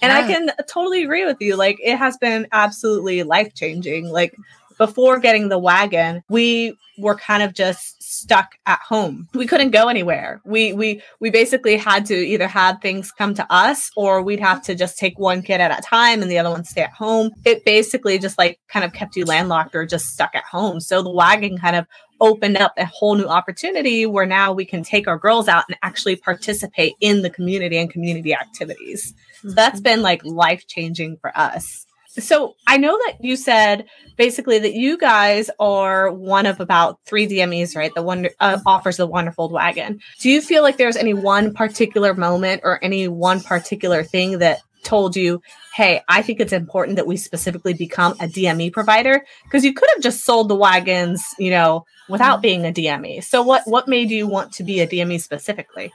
and 0.02 0.12
I 0.12 0.26
can 0.26 0.50
totally 0.68 1.04
agree 1.04 1.24
with 1.24 1.36
you. 1.40 1.56
Like, 1.56 1.78
it 1.80 1.96
has 1.96 2.16
been 2.16 2.48
absolutely 2.50 3.22
life 3.22 3.54
changing. 3.54 4.08
Like, 4.08 4.34
before 4.78 5.18
getting 5.18 5.48
the 5.48 5.58
wagon, 5.58 6.22
we 6.28 6.74
were 6.98 7.16
kind 7.16 7.42
of 7.42 7.54
just 7.54 8.02
stuck 8.02 8.52
at 8.66 8.80
home. 8.80 9.28
We 9.34 9.46
couldn't 9.46 9.70
go 9.70 9.88
anywhere. 9.88 10.40
We 10.44 10.72
we 10.72 11.02
we 11.20 11.30
basically 11.30 11.76
had 11.76 12.06
to 12.06 12.14
either 12.14 12.48
have 12.48 12.80
things 12.80 13.12
come 13.12 13.34
to 13.34 13.46
us 13.52 13.90
or 13.96 14.22
we'd 14.22 14.40
have 14.40 14.62
to 14.64 14.74
just 14.74 14.98
take 14.98 15.18
one 15.18 15.42
kid 15.42 15.60
at 15.60 15.76
a 15.76 15.82
time 15.82 16.22
and 16.22 16.30
the 16.30 16.38
other 16.38 16.50
one 16.50 16.64
stay 16.64 16.82
at 16.82 16.92
home. 16.92 17.30
It 17.44 17.64
basically 17.64 18.18
just 18.18 18.38
like 18.38 18.58
kind 18.68 18.84
of 18.84 18.92
kept 18.92 19.16
you 19.16 19.24
landlocked 19.24 19.74
or 19.74 19.86
just 19.86 20.06
stuck 20.06 20.34
at 20.34 20.44
home. 20.44 20.80
So 20.80 21.02
the 21.02 21.10
wagon 21.10 21.58
kind 21.58 21.76
of 21.76 21.86
opened 22.20 22.56
up 22.56 22.72
a 22.76 22.84
whole 22.86 23.14
new 23.14 23.26
opportunity 23.26 24.04
where 24.06 24.26
now 24.26 24.52
we 24.52 24.64
can 24.64 24.82
take 24.82 25.06
our 25.06 25.18
girls 25.18 25.46
out 25.48 25.64
and 25.68 25.78
actually 25.82 26.16
participate 26.16 26.94
in 27.00 27.22
the 27.22 27.30
community 27.30 27.76
and 27.76 27.90
community 27.90 28.34
activities. 28.34 29.14
Mm-hmm. 29.38 29.50
So 29.50 29.54
that's 29.54 29.80
been 29.80 30.02
like 30.02 30.24
life 30.24 30.66
changing 30.66 31.18
for 31.18 31.36
us. 31.38 31.86
So 32.18 32.56
I 32.66 32.76
know 32.76 32.96
that 33.06 33.18
you 33.20 33.36
said 33.36 33.86
basically 34.16 34.58
that 34.58 34.74
you 34.74 34.98
guys 34.98 35.50
are 35.58 36.12
one 36.12 36.46
of 36.46 36.60
about 36.60 36.98
three 37.06 37.26
DMEs, 37.26 37.76
right? 37.76 37.94
The 37.94 38.02
one 38.02 38.28
uh, 38.40 38.58
offers 38.66 38.96
the 38.96 39.08
Wonderfold 39.08 39.52
wagon. 39.52 40.00
Do 40.20 40.30
you 40.30 40.40
feel 40.40 40.62
like 40.62 40.76
there's 40.76 40.96
any 40.96 41.14
one 41.14 41.54
particular 41.54 42.14
moment 42.14 42.62
or 42.64 42.82
any 42.82 43.08
one 43.08 43.40
particular 43.40 44.02
thing 44.02 44.38
that 44.38 44.60
told 44.82 45.16
you, 45.16 45.40
hey, 45.74 46.02
I 46.08 46.22
think 46.22 46.40
it's 46.40 46.52
important 46.52 46.96
that 46.96 47.06
we 47.06 47.16
specifically 47.16 47.74
become 47.74 48.12
a 48.14 48.26
DME 48.26 48.72
provider? 48.72 49.24
Because 49.44 49.64
you 49.64 49.72
could 49.72 49.88
have 49.94 50.02
just 50.02 50.24
sold 50.24 50.48
the 50.48 50.56
wagons, 50.56 51.24
you 51.38 51.50
know, 51.50 51.84
without 52.08 52.36
mm-hmm. 52.36 52.42
being 52.42 52.66
a 52.66 52.72
DME. 52.72 53.22
So 53.24 53.42
what 53.42 53.62
what 53.66 53.88
made 53.88 54.10
you 54.10 54.26
want 54.26 54.52
to 54.54 54.64
be 54.64 54.80
a 54.80 54.86
DME 54.86 55.20
specifically? 55.20 55.92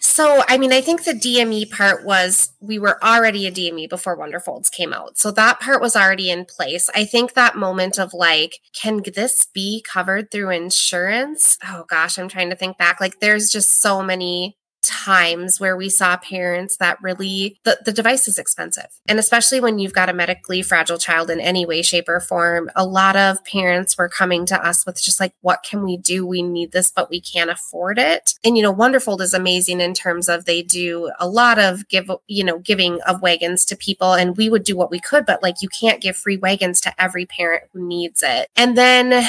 So, 0.00 0.42
I 0.48 0.58
mean, 0.58 0.72
I 0.72 0.80
think 0.80 1.04
the 1.04 1.12
DME 1.12 1.70
part 1.70 2.04
was 2.04 2.52
we 2.60 2.78
were 2.78 3.02
already 3.02 3.46
a 3.46 3.52
DME 3.52 3.88
before 3.88 4.16
Wonderfolds 4.16 4.70
came 4.70 4.92
out. 4.92 5.18
So 5.18 5.30
that 5.32 5.60
part 5.60 5.80
was 5.80 5.96
already 5.96 6.30
in 6.30 6.44
place. 6.44 6.88
I 6.94 7.04
think 7.04 7.34
that 7.34 7.56
moment 7.56 7.98
of 7.98 8.14
like, 8.14 8.60
can 8.72 9.02
this 9.14 9.46
be 9.52 9.82
covered 9.82 10.30
through 10.30 10.50
insurance? 10.50 11.58
Oh 11.66 11.84
gosh, 11.88 12.18
I'm 12.18 12.28
trying 12.28 12.50
to 12.50 12.56
think 12.56 12.78
back. 12.78 13.00
Like, 13.00 13.20
there's 13.20 13.50
just 13.50 13.80
so 13.80 14.02
many 14.02 14.56
times 14.82 15.60
where 15.60 15.76
we 15.76 15.88
saw 15.88 16.16
parents 16.16 16.76
that 16.78 17.00
really 17.02 17.58
the, 17.64 17.78
the 17.84 17.92
device 17.92 18.28
is 18.28 18.38
expensive. 18.38 18.88
And 19.08 19.18
especially 19.18 19.60
when 19.60 19.78
you've 19.78 19.92
got 19.92 20.08
a 20.08 20.14
medically 20.14 20.62
fragile 20.62 20.98
child 20.98 21.30
in 21.30 21.40
any 21.40 21.66
way 21.66 21.82
shape 21.82 22.08
or 22.08 22.20
form 22.20 22.70
a 22.76 22.84
lot 22.84 23.16
of 23.16 23.44
parents 23.44 23.96
were 23.96 24.08
coming 24.08 24.46
to 24.46 24.66
us 24.66 24.86
with 24.86 25.02
just 25.02 25.20
like 25.20 25.32
what 25.40 25.62
can 25.62 25.84
we 25.84 25.96
do? 25.96 26.26
We 26.26 26.42
need 26.42 26.72
this 26.72 26.90
but 26.90 27.10
we 27.10 27.20
can't 27.20 27.50
afford 27.50 27.98
it. 27.98 28.34
And 28.44 28.56
you 28.56 28.62
know 28.62 28.74
wonderfold 28.74 29.20
is 29.20 29.34
amazing 29.34 29.80
in 29.80 29.94
terms 29.94 30.28
of 30.28 30.44
they 30.44 30.62
do 30.62 31.10
a 31.18 31.28
lot 31.28 31.58
of 31.58 31.88
give 31.88 32.10
you 32.26 32.44
know 32.44 32.58
giving 32.58 33.00
of 33.02 33.22
wagons 33.22 33.64
to 33.66 33.76
people 33.76 34.14
and 34.14 34.36
we 34.36 34.48
would 34.48 34.64
do 34.64 34.76
what 34.76 34.90
we 34.90 35.00
could 35.00 35.26
but 35.26 35.42
like 35.42 35.56
you 35.62 35.68
can't 35.68 36.00
give 36.00 36.16
free 36.16 36.36
wagons 36.36 36.80
to 36.80 37.02
every 37.02 37.26
parent 37.26 37.64
who 37.72 37.86
needs 37.86 38.22
it. 38.22 38.48
And 38.56 38.76
then 38.76 39.24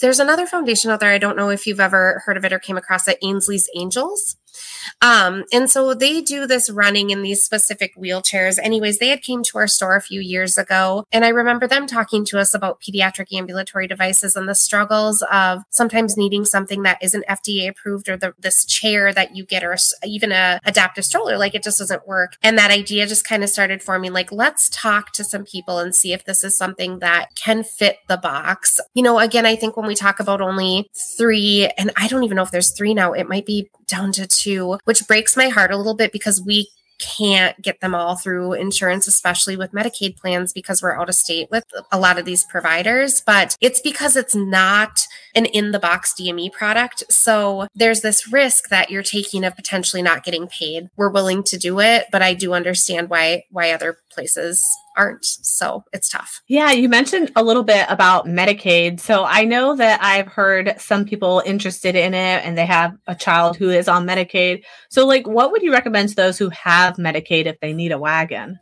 there's 0.00 0.20
another 0.20 0.46
foundation 0.46 0.90
out 0.90 1.00
there. 1.00 1.10
I 1.10 1.18
don't 1.18 1.36
know 1.36 1.50
if 1.50 1.66
you've 1.66 1.80
ever 1.80 2.22
heard 2.24 2.36
of 2.36 2.44
it 2.44 2.52
or 2.52 2.58
came 2.58 2.76
across 2.76 3.08
it 3.08 3.18
ainsley's 3.22 3.68
angels 3.76 4.36
um, 5.02 5.44
and 5.52 5.70
so 5.70 5.94
they 5.94 6.20
do 6.20 6.46
this 6.46 6.70
running 6.70 7.10
in 7.10 7.22
these 7.22 7.42
specific 7.42 7.94
wheelchairs. 7.96 8.58
Anyways, 8.62 8.98
they 8.98 9.08
had 9.08 9.22
came 9.22 9.42
to 9.44 9.58
our 9.58 9.66
store 9.66 9.96
a 9.96 10.00
few 10.00 10.20
years 10.20 10.58
ago, 10.58 11.04
and 11.12 11.24
I 11.24 11.28
remember 11.28 11.66
them 11.66 11.86
talking 11.86 12.24
to 12.26 12.38
us 12.38 12.54
about 12.54 12.80
pediatric 12.80 13.32
ambulatory 13.32 13.86
devices 13.86 14.36
and 14.36 14.48
the 14.48 14.54
struggles 14.54 15.22
of 15.30 15.62
sometimes 15.70 16.16
needing 16.16 16.44
something 16.44 16.82
that 16.82 16.98
isn't 17.02 17.26
FDA 17.26 17.68
approved 17.68 18.08
or 18.08 18.16
the, 18.16 18.34
this 18.38 18.64
chair 18.64 19.12
that 19.12 19.36
you 19.36 19.44
get 19.44 19.64
or 19.64 19.76
even 20.04 20.32
a 20.32 20.60
adaptive 20.64 21.04
stroller, 21.04 21.36
like 21.38 21.54
it 21.54 21.62
just 21.62 21.78
doesn't 21.78 22.06
work. 22.06 22.36
And 22.42 22.56
that 22.58 22.70
idea 22.70 23.06
just 23.06 23.26
kind 23.26 23.42
of 23.42 23.50
started 23.50 23.82
forming 23.82 24.12
like, 24.12 24.32
let's 24.32 24.68
talk 24.70 25.12
to 25.12 25.24
some 25.24 25.44
people 25.44 25.78
and 25.78 25.94
see 25.94 26.12
if 26.12 26.24
this 26.24 26.44
is 26.44 26.56
something 26.56 26.98
that 27.00 27.34
can 27.34 27.64
fit 27.64 27.98
the 28.08 28.16
box. 28.16 28.80
You 28.94 29.02
know, 29.02 29.18
again, 29.18 29.46
I 29.46 29.56
think 29.56 29.76
when 29.76 29.86
we 29.86 29.94
talk 29.94 30.20
about 30.20 30.40
only 30.40 30.88
three, 31.16 31.70
and 31.78 31.90
I 31.96 32.08
don't 32.08 32.24
even 32.24 32.36
know 32.36 32.42
if 32.42 32.50
there's 32.50 32.72
three 32.72 32.94
now, 32.94 33.12
it 33.12 33.28
might 33.28 33.46
be 33.46 33.70
down 33.86 34.12
to 34.12 34.26
two, 34.26 34.78
which 34.84 35.06
breaks 35.06 35.36
my 35.36 35.48
heart 35.48 35.70
a 35.70 35.76
little 35.76 35.94
bit 35.94 36.12
because 36.12 36.42
we 36.44 36.68
can't 36.98 37.60
get 37.60 37.80
them 37.80 37.94
all 37.94 38.16
through 38.16 38.52
insurance, 38.54 39.06
especially 39.06 39.56
with 39.56 39.72
Medicaid 39.72 40.16
plans 40.16 40.52
because 40.52 40.82
we're 40.82 40.98
out 40.98 41.08
of 41.08 41.14
state 41.14 41.48
with 41.50 41.64
a 41.90 41.98
lot 41.98 42.18
of 42.18 42.24
these 42.24 42.44
providers. 42.44 43.22
But 43.24 43.56
it's 43.60 43.80
because 43.80 44.16
it's 44.16 44.34
not 44.34 45.06
an 45.34 45.46
in 45.46 45.72
the 45.72 45.78
box 45.78 46.14
DME 46.18 46.52
product. 46.52 47.04
So 47.10 47.66
there's 47.74 48.00
this 48.00 48.32
risk 48.32 48.68
that 48.68 48.90
you're 48.90 49.02
taking 49.02 49.44
of 49.44 49.56
potentially 49.56 50.02
not 50.02 50.24
getting 50.24 50.46
paid. 50.46 50.88
We're 50.96 51.10
willing 51.10 51.42
to 51.44 51.58
do 51.58 51.80
it, 51.80 52.06
but 52.12 52.22
I 52.22 52.34
do 52.34 52.52
understand 52.52 53.10
why 53.10 53.44
why 53.50 53.72
other 53.72 53.98
places 54.14 54.64
aren't. 54.96 55.24
So 55.24 55.84
it's 55.92 56.08
tough. 56.08 56.40
Yeah, 56.48 56.70
you 56.70 56.88
mentioned 56.88 57.32
a 57.36 57.42
little 57.42 57.64
bit 57.64 57.86
about 57.88 58.26
Medicaid. 58.26 59.00
So 59.00 59.24
I 59.24 59.44
know 59.44 59.76
that 59.76 60.02
I've 60.02 60.28
heard 60.28 60.74
some 60.78 61.04
people 61.04 61.42
interested 61.44 61.94
in 61.94 62.14
it 62.14 62.44
and 62.44 62.56
they 62.56 62.66
have 62.66 62.96
a 63.06 63.14
child 63.14 63.56
who 63.56 63.70
is 63.70 63.88
on 63.88 64.06
Medicaid. 64.06 64.62
So, 64.90 65.06
like, 65.06 65.26
what 65.26 65.52
would 65.52 65.62
you 65.62 65.72
recommend 65.72 66.10
to 66.10 66.16
those 66.16 66.38
who 66.38 66.50
have 66.50 66.96
Medicaid 66.96 67.46
if 67.46 67.58
they 67.60 67.72
need 67.72 67.92
a 67.92 67.98
wagon? 67.98 68.58